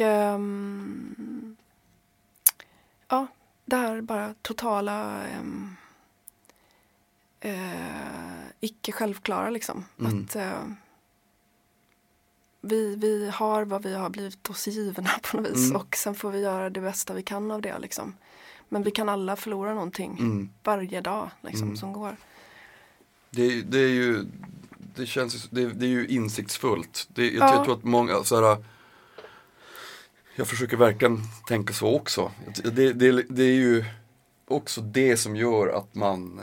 [0.00, 1.56] Ehm,
[3.08, 3.26] ja,
[3.64, 5.76] det här bara totala ehm,
[7.40, 9.84] eh, icke självklara liksom.
[9.98, 10.62] Att eh,
[12.60, 16.30] vi, vi har vad vi har blivit oss givna på något vis och sen får
[16.30, 18.14] vi göra det bästa vi kan av det liksom.
[18.68, 20.50] Men vi kan alla förlora någonting Mm.
[20.64, 22.16] varje dag liksom, som går.
[23.30, 24.24] Det, det är ju,
[24.94, 27.08] det känns det, det är ju insiktsfullt.
[27.14, 27.54] Det, jag, Ja.
[27.54, 28.64] jag tror att många, så här,
[30.36, 32.32] jag försöker verkligen tänka så också.
[32.64, 33.84] Det, det, det är ju
[34.48, 36.40] också det som gör att man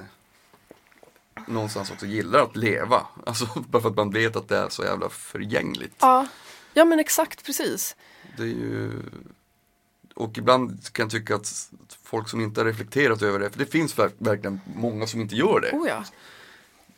[1.48, 3.08] någonstans också gillar att leva.
[3.26, 5.96] Alltså bara för att man vet att det är så jävla förgängligt.
[6.00, 6.28] Ja.
[6.74, 7.96] ja, men exakt precis.
[8.38, 8.92] Det är ju
[10.16, 11.72] och ibland kan jag tycka att
[12.04, 15.36] folk som inte har reflekterat över det, för det finns verk- verkligen många som inte
[15.36, 15.72] gör det.
[15.72, 16.04] Oh ja.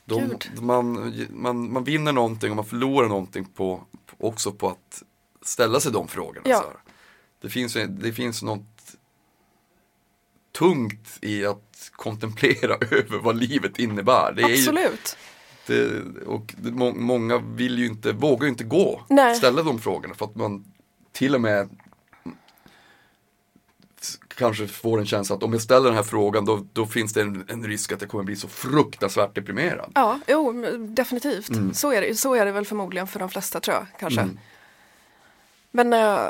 [0.06, 3.84] De, man, man, man vinner någonting och man förlorar någonting på,
[4.18, 5.04] också på att
[5.48, 6.42] ställa sig de frågorna.
[6.46, 6.58] Ja.
[6.58, 6.78] Så här.
[7.42, 8.96] Det, finns, det finns något
[10.52, 14.34] tungt i att kontemplera över vad livet innebär.
[14.34, 15.18] Det är ju, Absolut.
[15.66, 19.36] det, och må, många vill ju inte, vågar ju inte gå, Nej.
[19.36, 20.66] ställa de frågorna för att man
[21.12, 21.70] till och med
[24.36, 27.22] kanske får en känsla att om jag ställer den här frågan då, då finns det
[27.22, 29.92] en, en risk att jag kommer bli så fruktansvärt deprimerad.
[29.96, 31.50] Ja, jo, definitivt.
[31.50, 31.74] Mm.
[31.74, 33.86] Så, är det, så är det väl förmodligen för de flesta tror jag.
[34.00, 34.30] Kanske.
[35.76, 36.30] Men eh,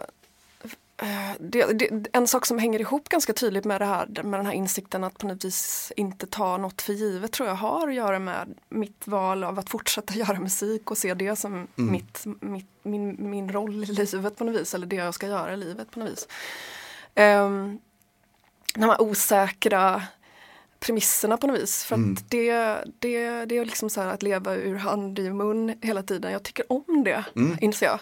[1.40, 4.54] det, det, en sak som hänger ihop ganska tydligt med det här med den här
[4.54, 8.20] insikten att på något vis inte ta något för givet tror jag har att göra
[8.20, 13.30] med mitt val av att fortsätta göra musik och se det som mitt, mitt, min,
[13.30, 16.00] min roll i livet på något vis eller det jag ska göra i livet på
[16.00, 16.28] något vis.
[17.16, 17.80] Um,
[18.74, 20.04] de här osäkra
[20.80, 21.84] premisserna på något vis.
[21.84, 22.54] För att det,
[23.00, 26.32] det, det är liksom så här att leva ur hand i mun hela tiden.
[26.32, 27.24] Jag tycker om det,
[27.60, 28.00] inser jag.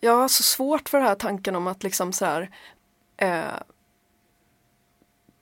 [0.00, 2.50] Jag har så svårt för den här tanken om att liksom så här
[3.16, 3.44] eh,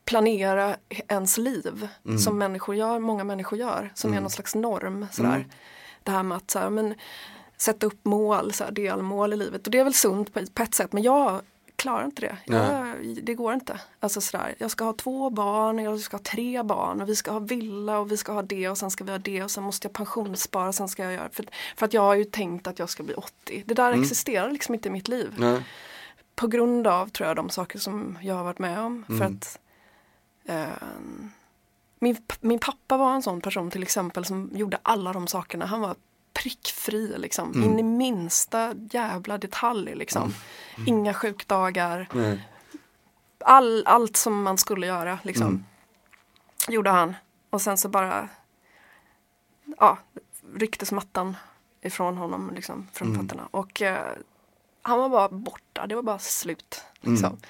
[0.05, 0.77] planera
[1.09, 1.89] ens liv
[2.19, 5.07] som människor gör, många människor gör, som är någon slags norm.
[5.13, 5.47] Sådär.
[6.03, 6.95] Det här med att så här, men,
[7.57, 9.67] sätta upp mål, så här, delmål i livet.
[9.67, 11.41] Och det är väl sunt på, på ett sätt, men jag
[11.77, 12.39] klarar inte det.
[12.45, 13.81] Jag, det går inte.
[14.01, 17.31] Alltså sådär, jag ska ha två barn, jag ska ha tre barn och vi ska
[17.31, 19.65] ha villa och vi ska ha det och sen ska vi ha det och sen
[19.65, 21.47] måste jag pensionsspara, sen ska jag göra, för,
[21.77, 23.63] för att jag har ju tänkt att jag ska bli 80.
[23.67, 25.35] Det där existerar liksom inte i mitt liv.
[25.37, 25.63] Nej.
[26.35, 29.05] På grund av, tror jag, de saker som jag har varit med om.
[29.07, 29.27] För Mm.
[29.37, 29.59] att
[30.45, 30.89] eh,
[31.99, 35.67] min, min pappa var en sån person till exempel som gjorde alla de sakerna.
[35.67, 35.95] Han var
[36.43, 37.65] prickfri liksom, Mm.
[37.71, 40.35] in i minsta jävla detalj liksom.
[40.87, 42.09] Inga sjukdagar,
[43.45, 45.47] all, allt som man skulle göra liksom.
[45.47, 45.65] Mm.
[46.69, 47.15] Gjorde han.
[47.51, 48.29] Och sen så bara
[49.79, 49.99] ja,
[50.55, 51.37] rycktes mattan
[51.83, 53.21] ifrån honom liksom, från Mm.
[53.21, 53.49] fötterna.
[53.51, 54.13] Och eh,
[54.83, 56.85] han var bara borta, det var bara slut.
[57.01, 57.27] Liksom.
[57.29, 57.41] Mm.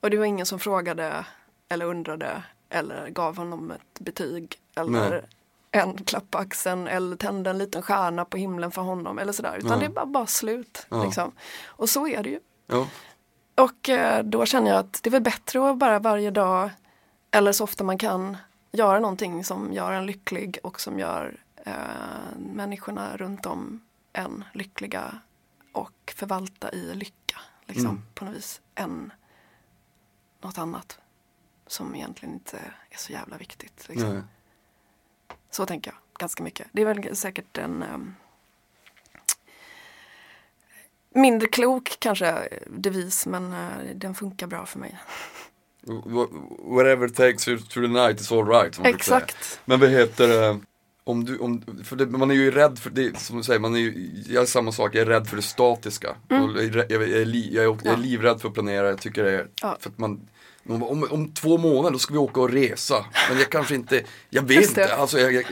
[0.00, 1.26] Och det var ingen som frågade
[1.68, 5.22] eller undrade eller gav honom ett betyg eller Nej.
[5.70, 9.56] En klapp på axeln eller tände en liten stjärna på himlen för honom eller sådär.
[9.58, 9.88] Utan Ja.
[9.88, 10.86] det var bara slut.
[10.88, 11.04] Ja.
[11.04, 11.32] Liksom.
[11.66, 12.40] Och så är det ju.
[12.66, 12.86] Ja.
[13.54, 16.70] Och eh, då känner jag att det är väl bättre att bara varje dag
[17.30, 18.36] eller så ofta man kan
[18.72, 21.72] göra någonting som gör en lycklig och som gör eh,
[22.38, 23.80] människorna runt om
[24.12, 25.18] en lyckliga
[25.72, 27.40] och förvalta i lycka.
[27.66, 28.02] Liksom, Mm.
[28.14, 29.12] På något vis än
[30.40, 30.98] något annat
[31.66, 32.56] som egentligen inte
[32.90, 33.86] är så jävla viktigt.
[33.88, 34.22] Liksom.
[35.58, 36.66] Så tänker jag ganska mycket.
[36.72, 38.14] Det är väl säkert en ehm,
[41.14, 44.98] mindre klok kanske devis men eh, den funkar bra för mig.
[45.86, 48.74] Wh- Whatever takes you through the night is all right.
[48.74, 49.18] som man brukar säga.
[49.18, 49.60] Exakt.
[49.64, 50.60] Men vad heter det?
[51.04, 53.74] Om du, om, för det, man är ju rädd för det, som du säger, man
[53.74, 56.10] är ju, jag är samma sak, jag är rädd för det statiska.
[56.10, 58.00] Och Jag, är, jag, är, jag, är, jag är Mm.
[58.00, 59.76] Livrädd för att planera, jag tycker det är, Ja.
[59.80, 60.28] för att man
[60.68, 63.04] om, om, om två månader då ska vi åka och resa.
[63.28, 65.44] Men jag kanske inte, jag vet inte, alltså jag, jag,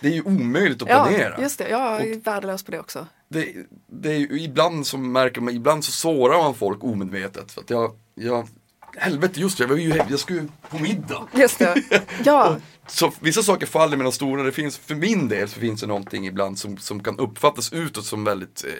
[0.00, 1.40] det är ju omöjligt att Ja, planera.
[1.40, 1.68] just det.
[1.68, 3.06] Jag är värdelös på det också.
[3.28, 3.54] Det,
[3.86, 7.52] det är ju, ibland så märker man, ibland så sårar man folk omedvetet.
[7.52, 8.48] För att jag, jag
[8.96, 11.26] helvete just det, jag, var ju, jag skulle ju på middag.
[11.34, 11.82] Just det.
[12.24, 12.56] Ja,
[12.86, 14.42] Så vissa saker faller mellan stolarna.
[14.42, 18.04] Det finns, för min del så finns det någonting ibland som, som kan uppfattas utåt
[18.04, 18.70] som väldigt eh,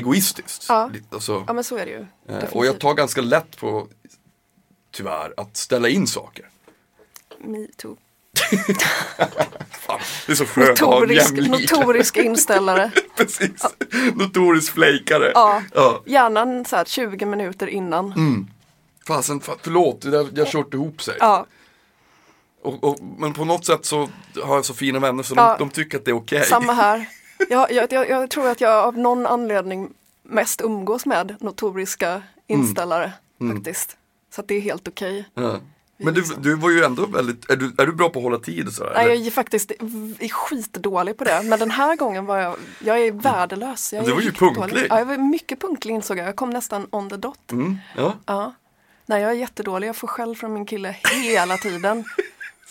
[0.00, 0.64] egoistiskt.
[0.68, 0.90] Ja.
[1.10, 2.06] Alltså, ja men så är det ju.
[2.38, 3.88] eh, och jag tar ganska lätt på,
[4.94, 6.48] tyvärr, att ställa in saker.
[7.38, 7.96] Me too.
[9.70, 11.32] Fan, det är så skönt att ha en Notorisk,
[11.72, 12.90] notorisk inställare.
[13.16, 13.64] Precis.
[14.14, 15.30] Notorisk flejkare.
[15.34, 15.62] Ja.
[15.74, 16.02] ja.
[16.06, 18.12] Gärna så här 20 minuter innan.
[18.12, 18.46] Mm.
[19.06, 21.16] Fasen, fa- förlåt, det där, jag har kört ihop sig.
[21.20, 21.46] Ja,
[22.62, 24.08] Och, och, men på något sätt så
[24.42, 25.56] har jag så fina vänner så Ja.
[25.58, 26.44] de, de tycker att det är okej.
[26.44, 27.08] samma här.
[27.50, 29.90] Jag, jag, jag, jag tror att jag av någon anledning
[30.22, 33.56] mest umgås med notoriska inställare Mm.
[33.56, 33.96] faktiskt.
[34.34, 35.28] Så det är helt okej.
[35.34, 35.60] Ja.
[35.96, 38.38] Men du, du var ju ändå väldigt, är du, är du bra på att hålla
[38.38, 38.92] tid och sådär?
[38.94, 39.14] Nej, eller?
[39.14, 41.42] jag är faktiskt är skitdålig på det.
[41.44, 43.92] Men den här gången var jag, jag är värdelös.
[43.92, 44.68] Jag Du är var ju punktlig.
[44.68, 44.86] dålig.
[44.90, 46.26] Ja, jag var mycket punktlig insåg jag.
[46.28, 47.52] Jag kom nästan on the dot.
[47.52, 48.14] Mm, ja.
[48.26, 48.54] Ja.
[49.06, 49.88] Nej, jag är jättedålig.
[49.88, 52.04] Jag får skäll från min kille hela tiden.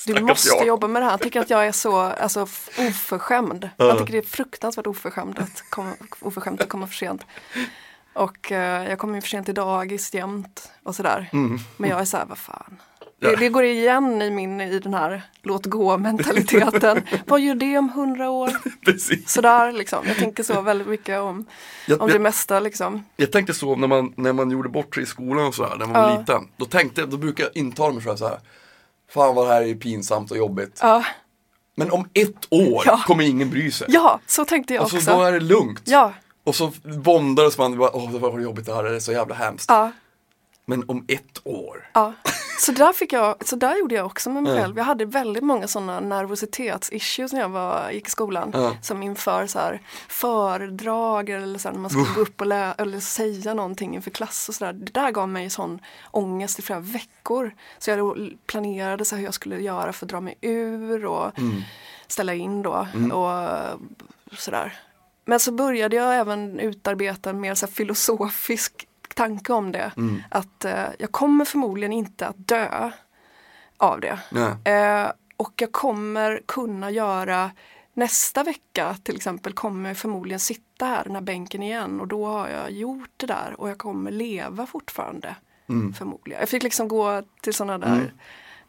[0.05, 0.68] Du måste jag.
[0.68, 1.11] jobba med det här.
[1.11, 2.41] Han tycker att jag är så alltså,
[2.78, 3.70] oförskämd.
[3.78, 7.22] Han tycker det är fruktansvärt oförskämt att komma, oförskämt att komma för sent.
[8.14, 11.30] Och eh, jag kommer ju för sent till dagis jämt och sådär.
[11.78, 12.78] Men jag är så här, vad fan.
[13.20, 13.34] Det, Mm.
[13.34, 13.39] Ja.
[13.39, 17.01] det går igen i, min, i den här låt gå mentaliteten.
[17.28, 18.51] vad gör det om hundra år?
[18.86, 19.30] Precis.
[19.32, 19.99] Sådär liksom.
[20.07, 21.45] Jag tänker så väldigt mycket om,
[21.88, 23.05] Jag, om det jag, mesta liksom.
[23.16, 25.86] jag tänkte så när man, när man gjorde bort sig i skolan och sådär, när
[25.86, 26.20] man var Ja.
[26.20, 26.47] liten.
[26.57, 28.39] Då tänkte då brukar jag intala mig själv så här.
[29.14, 30.80] Fan vad det här är pinsamt och jobbigt.
[30.82, 31.03] Ja,
[31.76, 33.03] Men om ett år Ja.
[33.07, 33.88] kommer ingen bry sig.
[33.89, 35.11] ja så tänkte jag alltså också.
[35.18, 35.82] då är det lugnt.
[35.86, 39.35] Ja, Och så våndades man, bara, åh var jobbigt det här, det är så jävla
[39.35, 39.65] hemskt.
[39.69, 39.91] ja.
[40.65, 41.89] Men om ett år.
[41.93, 42.13] Ja,
[42.59, 44.61] så där, fick jag, så där gjorde jag också med mig Ja.
[44.61, 44.77] själv.
[44.77, 48.49] Jag hade väldigt många sådana nervositetsissues när jag var, gick i skolan.
[48.53, 48.77] Ja.
[48.81, 52.73] Som inför så här, föredrag eller så här, när man skulle gå upp och lä-
[52.77, 54.73] eller säga någonting inför klass och sådär.
[54.73, 55.79] Det där gav mig sån
[56.11, 57.51] ångest i flera veckor.
[57.79, 61.39] Så jag planerade så här hur jag skulle göra för att dra mig ur och
[61.39, 61.61] Mm.
[62.07, 62.87] ställa in då.
[63.13, 64.73] Och sådär.
[65.26, 69.91] Men så började jag även utarbeta en mer så filosofisk tanke om det.
[69.97, 70.24] Mm.
[70.30, 72.91] Att eh, jag kommer förmodligen inte att dö
[73.78, 74.19] av det.
[74.71, 77.51] Eh, och jag kommer kunna göra
[77.93, 82.26] nästa vecka till exempel kommer jag förmodligen sitta här den här bänken igen och då
[82.26, 85.36] har jag gjort det där och jag kommer leva fortfarande.
[85.69, 85.93] Mm.
[85.93, 86.39] Förmodligen.
[86.39, 88.13] Jag fick liksom gå till sådana där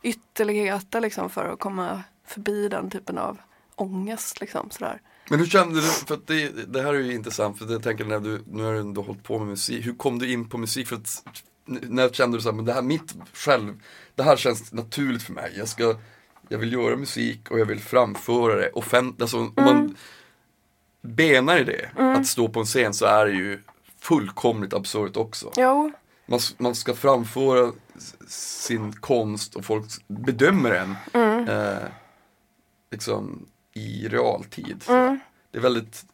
[0.03, 3.39] ytterligheter liksom för att komma förbi den typen av
[3.75, 4.41] ångest.
[4.41, 5.01] Liksom, sådär.
[5.31, 8.05] Men hur kände du, för att det, det här är ju intressant för jag tänker
[8.05, 10.59] när du, nu har du ändå hållit på med musik, hur kom du in på
[10.59, 10.89] musik?
[10.89, 11.22] För att,
[11.66, 13.81] när kände du så här, men det här mitt själv,
[14.14, 15.55] det här känns naturligt för mig.
[15.57, 15.97] Jag ska,
[16.49, 19.22] jag vill göra musik och jag vill framföra det offentligt.
[19.22, 19.97] Alltså, om man
[21.03, 23.62] benar i det, att stå på en scen så är det ju
[24.01, 25.51] fullkomligt absurt också.
[25.57, 25.93] Jo,
[26.27, 27.72] man, man ska framföra
[28.29, 31.49] sin konst och folk bedömer en Mm.
[31.49, 31.89] eh,
[32.91, 34.85] liksom i realtid.
[34.89, 35.20] Mm.
[35.51, 36.05] Det är väldigt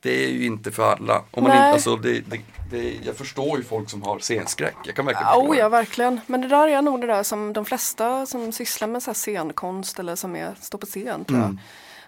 [0.00, 1.18] det är ju inte för alla.
[1.30, 1.56] Om man Nej.
[1.58, 2.40] inte, alltså, det, det,
[2.70, 4.74] det, jag förstår ju folk som har scenskräck.
[4.84, 6.20] Jag kan verkligen Oh, ja, verkligen.
[6.26, 9.14] Men det där är nog det där som de flesta som sysslar med så här
[9.14, 11.60] scenkonst eller som är, står på scen tror jag, Mm.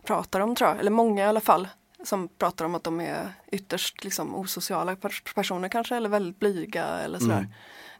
[0.04, 0.54] pratar om.
[0.54, 0.78] Tror jag.
[0.78, 1.68] Eller många i alla fall.
[2.04, 6.84] Som pratar om att de är ytterst liksom, osociala pers- personer kanske eller väldigt blyga
[6.84, 7.38] eller sådär.
[7.38, 7.50] Mm.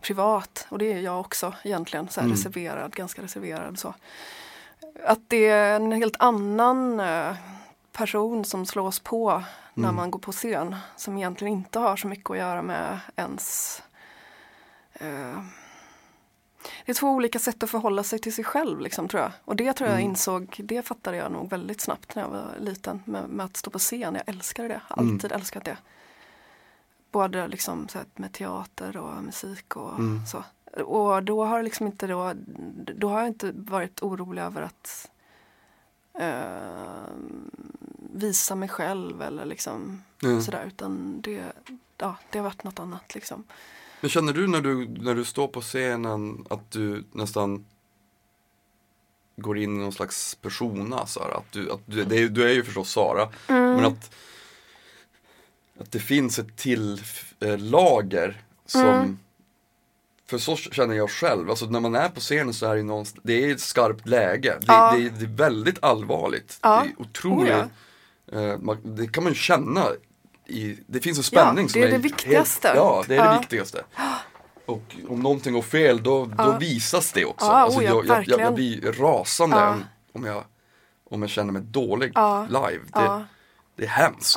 [0.00, 0.66] Privat.
[0.68, 2.08] Och det är jag också egentligen.
[2.08, 2.36] Så här, Mm.
[2.36, 3.94] Reserverad, ganska reserverad så.
[5.04, 7.36] Att det är en helt annan eh,
[7.92, 9.42] person som slås på
[9.74, 9.96] när Mm.
[9.96, 10.76] man går på scen.
[10.96, 13.82] Som egentligen inte har så mycket att göra med ens
[14.94, 15.42] eh,
[16.84, 19.32] det är två olika sätt att förhålla sig till sig själv liksom, tror jag.
[19.44, 20.10] Och det tror jag Mm.
[20.10, 23.70] insåg, det fattade jag nog väldigt snabbt när jag var liten med, med att stå
[23.70, 24.14] på scen.
[24.14, 25.14] Jag älskade det, Mm.
[25.14, 25.76] alltid älskat det.
[27.12, 30.26] Både liksom så här, med teater och musik och Mm.
[30.26, 30.44] så.
[30.76, 32.32] Och då har liksom inte då,
[32.94, 35.10] då har jag inte varit orolig över att
[36.14, 37.12] eh,
[38.12, 40.42] visa mig själv eller liksom Mm.
[40.42, 41.52] sådär utan det,
[41.98, 43.44] ja, det har varit något annat liksom.
[44.00, 47.64] Men känner du när du, när du står på scenen att du nästan
[49.36, 51.06] går in i någon slags persona?
[51.06, 51.36] Sara?
[51.36, 53.74] Att du, att du, det är, du är ju förstås Sara, Mm.
[53.74, 54.14] men att,
[55.80, 57.02] att det finns ett till
[57.40, 59.18] eh, lager som Mm.
[60.30, 63.20] För så känner jag själv, alltså när man är på scenen så är det, någonstans,
[63.24, 64.56] det är ett skarpt läge.
[64.60, 64.92] Det, Ja.
[64.96, 66.58] det, är- det är väldigt allvarligt.
[66.62, 66.82] Ja.
[66.84, 67.54] Det är otroligt,
[68.32, 69.86] Oh, eh, man, det kan man ju känna
[70.46, 72.68] i, det finns en spänning Ja, som det är det viktigaste.
[72.68, 73.84] Helt, ja, det är det viktigaste.
[74.66, 77.46] Och om någonting går fel då, då visas det också.
[77.46, 79.74] Ja, alltså, oh ja, jag, jag, jag, blir rasande
[80.12, 80.44] om, jag,
[81.10, 82.12] om jag känner mig dålig
[82.48, 82.80] live.
[82.92, 83.24] Det,
[83.76, 84.36] det är hemskt.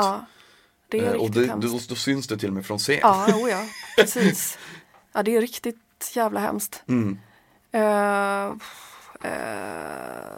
[0.91, 1.67] Det är Eh, och det, hemskt.
[1.71, 2.99] då, då syns det till och med från scen.
[3.01, 3.63] Ja, oh ja,
[3.97, 4.57] precis.
[5.13, 6.83] Ja, det är riktigt jävla hemskt.
[6.87, 7.19] Mm.
[7.71, 8.45] Eh,
[9.31, 10.37] eh,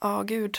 [0.00, 0.58] Ja, gud.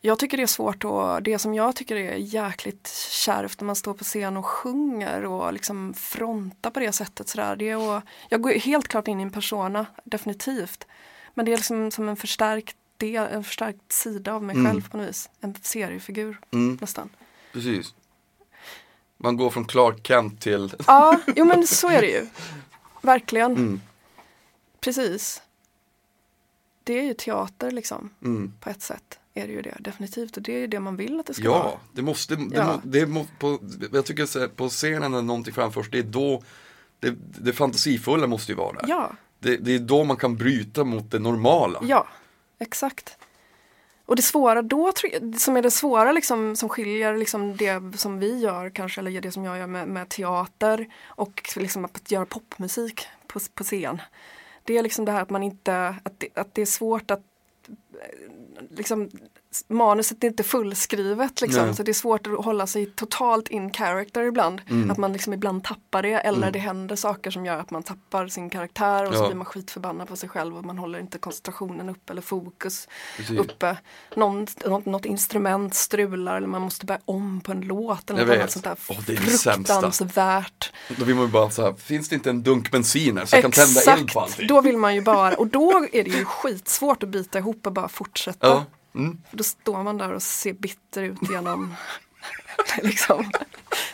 [0.00, 3.76] Jag tycker det är svårt och det som jag tycker är jäkligt kärvt när man
[3.76, 7.56] står på scen och sjunger och liksom frontar på det sättet sådär.
[7.56, 10.86] Det är att, jag går helt klart in i en persona, definitivt.
[11.34, 14.66] Men det är liksom som en förstärkt del, en förstärkt sida av mig Mm.
[14.66, 15.30] själv på något vis.
[15.40, 17.08] En seriefigur Mm, nästan.
[17.52, 17.94] precis.
[19.18, 22.26] Man går från Clark Kent till Ja, jo men så är det ju.
[23.02, 23.52] Verkligen.
[23.52, 23.80] Mm.
[24.80, 25.42] Precis.
[26.84, 28.52] Det är ju teater liksom, Mm.
[28.60, 29.18] på ett sätt.
[29.34, 30.36] Är det ju det, definitivt.
[30.36, 31.78] Och det är ju det man vill att det ska Ja, vara.
[31.92, 32.64] det måste, det, Ja.
[32.66, 33.58] må, det må, på,
[33.92, 36.42] jag tycker på scenen när någonting framförs, det är då
[37.00, 38.84] det, det fantasifulla måste ju vara där.
[38.88, 41.78] Ja, Det, det är då man kan bryta mot det normala.
[41.82, 42.06] ja,
[42.58, 43.16] exakt.
[44.08, 44.92] Och det svåra då,
[45.38, 49.32] som är det svåra liksom, som skiljer liksom det som vi gör kanske, eller det
[49.32, 54.02] som jag gör med, med teater och liksom att göra popmusik på, på scen.
[54.64, 57.22] Det är liksom det här att man inte, att det, att det är svårt att
[57.68, 59.10] eh, liksom
[59.68, 61.74] manuset är inte fullskrivet liksom, Nej.
[61.76, 64.60] så det är svårt att hålla sig totalt in character ibland.
[64.70, 64.90] Mm.
[64.90, 66.52] Att man liksom ibland tappar det eller Mm.
[66.52, 69.26] det händer saker som gör att man tappar sin karaktär och så Ja.
[69.26, 73.38] blir man skitförbannad på sig själv och man håller inte koncentrationen uppe eller fokus Precis.
[73.38, 73.76] uppe.
[74.16, 78.36] Någon, något, något instrument strular eller man måste börja om på en låt eller något
[78.36, 80.72] annat sånt där Åh, det är fruktansvärt.
[80.98, 83.36] Då vill man ju bara så här, finns det inte en dunk bensin här så
[83.36, 84.46] jag kan tända eld på Exakt, allting?
[84.46, 87.72] då vill man ju bara, och då är det ju skitsvårt att bita ihop och
[87.72, 88.46] bara fortsätta.
[88.46, 88.64] Ja.
[88.98, 89.18] Mm.
[89.30, 91.74] Då står man där och ser bitter ut genom
[92.82, 93.30] liksom,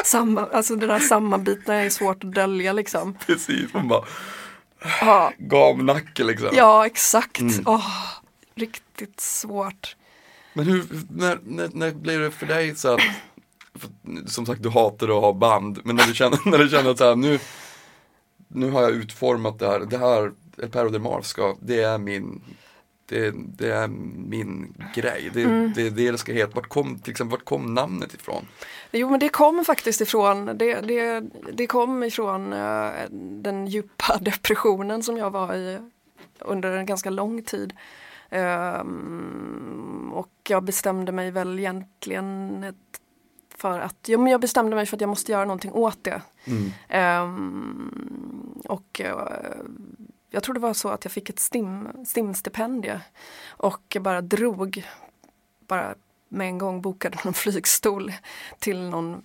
[0.04, 3.14] samma, alltså det där sammanbitna är svårt att dölja liksom.
[3.26, 4.04] Precis, man bara
[5.00, 6.48] Ja, gamnacke liksom.
[6.52, 7.40] ja exakt.
[7.40, 7.64] Mm.
[7.66, 7.90] Åh,
[8.54, 9.96] riktigt svårt.
[10.52, 13.00] Men hur, när, när, när blev det för dig så att,
[13.74, 13.90] för,
[14.26, 16.98] som sagt du hatar att ha band, men när du känner, när du känner att
[16.98, 17.38] så här, nu,
[18.48, 20.32] nu har jag utformat det här, det här,
[20.62, 22.42] El Perro del Mar ska, det är min,
[23.14, 23.88] det, det är
[24.28, 25.72] min grej, det, Mm.
[25.74, 26.52] det är det det ska heta.
[26.54, 28.46] Vart kom, till exempel, vart kom namnet ifrån?
[28.92, 32.90] Jo men det kom faktiskt ifrån, det, det, det kom ifrån eh,
[33.42, 35.78] den djupa depressionen som jag var i
[36.38, 37.72] under en ganska lång tid.
[38.30, 42.64] Ehm, och jag bestämde mig väl egentligen
[43.56, 46.22] för att, jo, men jag bestämde mig för att jag måste göra någonting åt det.
[46.44, 46.70] Mm.
[46.88, 49.16] Ehm, och eh,
[50.34, 53.00] jag tror det var så att jag fick ett STIM, STIM-stipendie
[53.48, 54.86] och bara drog,
[55.66, 55.94] bara
[56.28, 58.12] med en gång bokade någon flygstol
[58.58, 59.22] till någon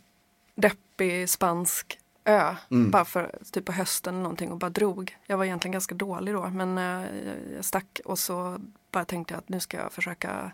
[0.55, 2.55] deppig spansk ö.
[2.71, 2.91] Mm.
[2.91, 5.17] Bara för typ på hösten eller någonting och bara drog.
[5.25, 7.09] Jag var egentligen ganska dålig då men eh,
[7.55, 8.59] jag stack och så
[8.91, 10.51] bara tänkte jag att nu ska jag försöka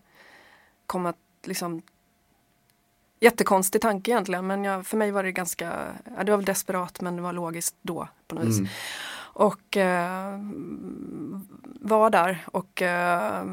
[0.85, 1.81] komma liksom
[3.19, 7.01] jättekonstig tanke egentligen men jag, för mig var det ganska, ja, det var väl desperat
[7.01, 8.59] men det var logiskt då på något vis.
[9.35, 10.39] Och eh,
[11.79, 13.45] var där och eh,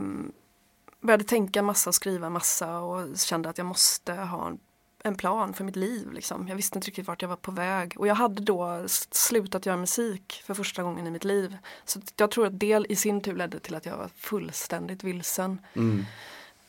[1.00, 4.58] började tänka massa och skriva massa och kände att jag måste ha en,
[5.02, 6.12] en plan för mitt liv.
[6.12, 6.48] Liksom.
[6.48, 9.76] Jag visste inte riktigt vart jag var på väg och jag hade då slutat göra
[9.76, 11.56] musik för första gången i mitt liv.
[11.84, 15.60] Så jag tror att det i sin tur ledde till att jag var fullständigt vilsen.
[15.74, 16.04] Mm.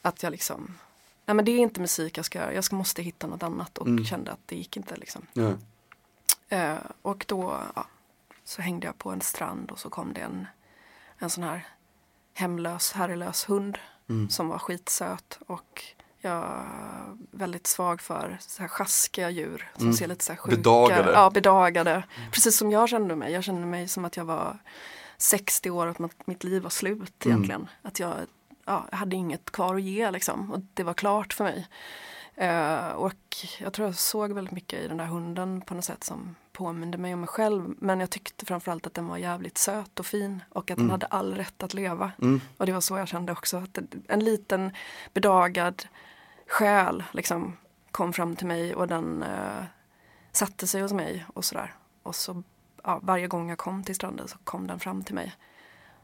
[0.02, 0.78] Att jag liksom,
[1.26, 3.78] nej men det är inte musik jag ska göra, jag ska, måste hitta något annat
[3.78, 4.06] och Mm.
[4.06, 5.22] kände att det gick inte liksom.
[5.34, 5.52] Ja.
[6.50, 7.86] Eh, och då ja,
[8.44, 10.48] så hängde jag på en strand och så kom det en,
[11.18, 11.68] en sån här
[12.34, 13.78] hemlös, herrelös hund
[14.10, 14.30] Mm.
[14.30, 15.84] som var skitsöt och
[16.22, 19.94] jag är väldigt svag för så här sjaskiga djur som Mm.
[19.94, 21.12] ser lite så här sjuka Bedagade.
[21.12, 22.04] Ja, bedagade.
[22.32, 23.34] Precis som jag kände mig.
[23.34, 24.58] Jag kände mig som att jag var
[25.18, 27.38] 60 år och att mitt liv var slut Mm.
[27.38, 27.70] egentligen.
[27.82, 28.14] Att jag,
[28.66, 31.68] ja, jag hade inget kvar att ge liksom och det var klart för mig.
[32.36, 33.14] Eh, och
[33.60, 36.98] jag tror jag såg väldigt mycket i den där hunden på något sätt som påminde
[36.98, 37.76] mig om mig själv.
[37.78, 41.06] Men jag tyckte framförallt att den var jävligt söt och fin och att den hade
[41.06, 42.12] all rätt att leva.
[42.22, 42.42] Mm.
[42.58, 43.58] Och det var så jag kände också.
[43.58, 44.72] Att en liten
[45.14, 45.86] bedagad
[46.48, 47.58] själ liksom
[47.92, 49.64] kom fram till mig och den eh,
[50.32, 51.74] satte sig hos mig och sådär.
[52.04, 52.44] Och så
[52.84, 55.36] ja, varje gång jag kom till stranden så kom den fram till mig.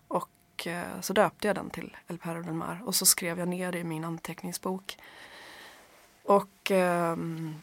[0.08, 3.48] Och eh, så döpte jag den till El Perro del Mar och så skrev jag
[3.48, 4.98] ner det i min anteckningsbok.
[6.24, 7.62] Och ehm,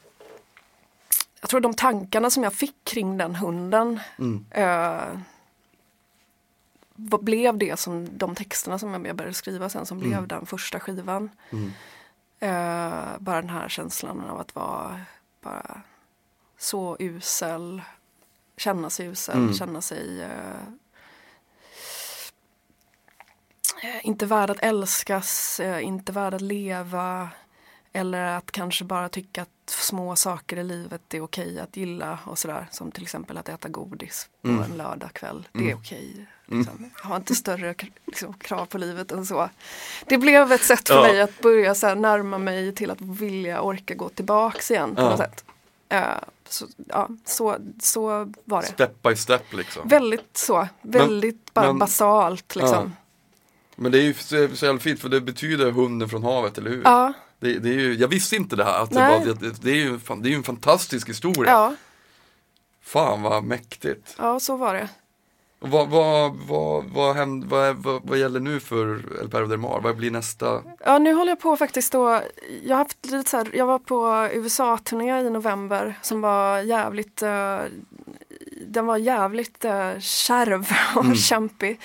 [1.41, 4.45] jag tror de tankarna som jag fick kring den hunden Mm.
[4.51, 5.19] eh,
[6.99, 10.81] vad blev det som de texterna som jag började skriva sen som blev den första
[10.81, 11.31] skivan.
[11.51, 11.73] Mm.
[12.41, 15.01] Eh, bara den här känslan av att vara
[15.41, 15.81] bara
[16.59, 17.83] så usel,
[18.57, 19.55] känna sig usel, Mm.
[19.55, 20.61] känna sig eh,
[23.83, 27.29] eh, inte värd att älskas, eh, inte värd att leva
[27.97, 32.39] eller att kanske bara tycka att små saker i livet är okej att gilla och
[32.39, 32.67] sådär.
[32.71, 34.63] Som till exempel att äta godis på Mm.
[34.63, 35.49] en lördagkväll.
[35.53, 35.79] Det är Mm.
[35.79, 36.27] okej.
[36.47, 36.91] Liksom.
[37.03, 37.75] Jag har inte större
[38.07, 39.49] liksom, krav på livet än så.
[40.07, 41.03] Det blev ett sätt för Ja.
[41.03, 45.03] mig att börja så här, närma mig till att vilja orka gå tillbaks igen på
[45.03, 45.09] Ja.
[45.11, 45.45] något sätt.
[45.89, 46.03] Eh,
[46.49, 48.67] så, ja, så, så var det.
[48.69, 49.89] Step by step liksom.
[49.89, 52.93] Väldigt så, väldigt bara men- basalt liksom.
[53.77, 54.37] Men det är ju så
[54.67, 56.83] jävla fint för det betyder hunden från havet, eller hur?
[56.85, 59.19] Ja, Det, det är ju, jag visste inte det här, att det, Nej.
[59.27, 61.51] var, det, det, är ju, fan, det är ju en fantastisk historia.
[61.53, 61.75] ja,
[62.83, 64.15] Fan vad mäktigt.
[64.19, 64.89] ja, så var det.
[65.59, 69.81] Vad, vad, vad, vad, händer, vad, vad, vad gäller nu för El Perro del Mar?
[69.81, 70.63] Vad blir nästa?
[70.85, 72.23] Ja, nu håller jag på faktiskt då.
[72.65, 77.59] Jag, haft lite så här, jag var på USA-turné i november som var jävligt eh,
[78.67, 80.67] den var jävligt eh, kärv
[80.97, 81.17] och Mm.
[81.17, 81.81] kämpig.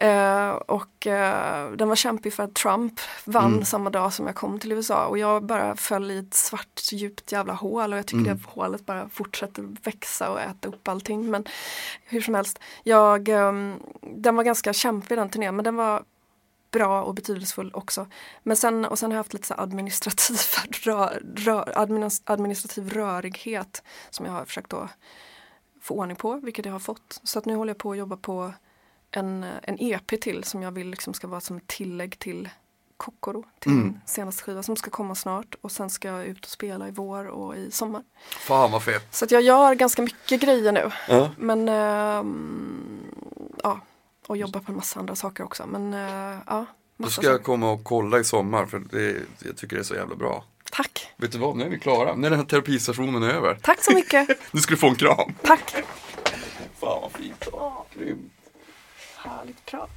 [0.00, 3.64] Eh, och eh, den var kämpig för att Trump vann Mm.
[3.64, 7.32] samma dag som jag kom till USA och jag bara föll i ett svart djupt
[7.32, 8.36] jävla hål och jag tycker Mm.
[8.36, 11.30] det hålet bara fortsätter växa och äta upp allting.
[11.30, 11.44] Men
[12.04, 16.02] hur som helst, jag, ehm, den var ganska kämpig den turnén men den var
[16.70, 18.06] bra och betydelsefull också.
[18.42, 20.36] Men sen, och sen har jag haft lite så administrativ,
[20.84, 24.90] rör, rör, adminis- administrativ rörighet som jag har försökt att
[25.82, 27.20] få ordning på, vilket jag har fått.
[27.22, 28.52] Så att nu håller jag på att jobba på
[29.10, 32.48] en, en EP till som jag vill liksom ska vara som ett tillägg till
[32.96, 33.84] Kokoro, till Mm.
[33.84, 36.90] min senaste skiva som ska komma snart och sen ska jag ut och spela i
[36.90, 38.02] vår och i sommar.
[38.30, 39.14] Fan vad fett.
[39.14, 40.90] Så att jag gör ganska mycket grejer nu.
[41.08, 41.30] Ja.
[41.36, 43.00] Men ehm,
[43.62, 43.80] ja,
[44.26, 45.66] och jobbar på en massa andra saker också.
[45.66, 49.76] Men eh, ja, Då ska jag komma och kolla i sommar för det, jag tycker
[49.76, 50.44] det är så jävla bra.
[50.70, 52.14] Tack, Vet du vad, nu är vi klara.
[52.14, 53.58] Nu är den här terapistationen över.
[53.62, 54.28] tack så mycket.
[54.52, 55.32] Nu ska du få en kram.
[55.42, 55.70] Tack.
[56.80, 57.48] Fan vad fint.
[57.94, 58.32] Grymt.
[59.28, 59.90] Härligt prat.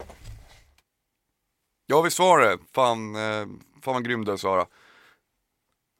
[1.85, 2.57] Ja visst var det.
[2.71, 3.47] Fan, eh,
[3.81, 4.65] fan vad grym du är Sara.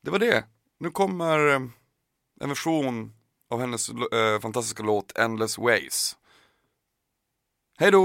[0.04, 0.44] Det var det.
[0.80, 1.62] Nu kommer eh,
[2.42, 3.14] en version
[3.50, 6.18] av hennes eh, fantastiska låt Endless Ways.
[7.80, 8.02] Hej då!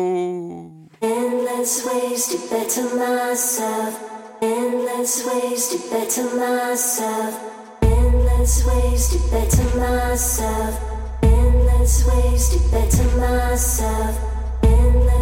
[1.00, 3.98] Endless ways to better myself.
[4.42, 7.34] Endless ways to better myself.
[7.82, 10.74] Endless ways to better myself.
[11.22, 14.35] Endless ways to better myself.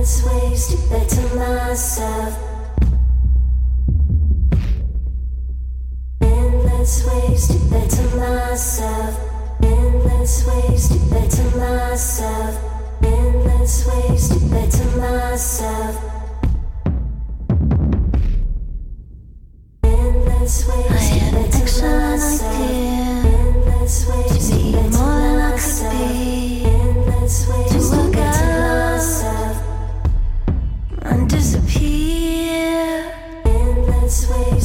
[0.05, 2.39] Endless ways to better myself.
[6.21, 9.19] Endless ways to better myself.
[9.63, 12.55] Endless ways to better myself.
[13.03, 15.97] Endless ways to better myself.
[19.85, 22.43] Endless ways to better myself.
[23.25, 25.97] Endless ways to better myself.
[26.67, 28.04] Endless ways to better
[34.27, 34.64] this.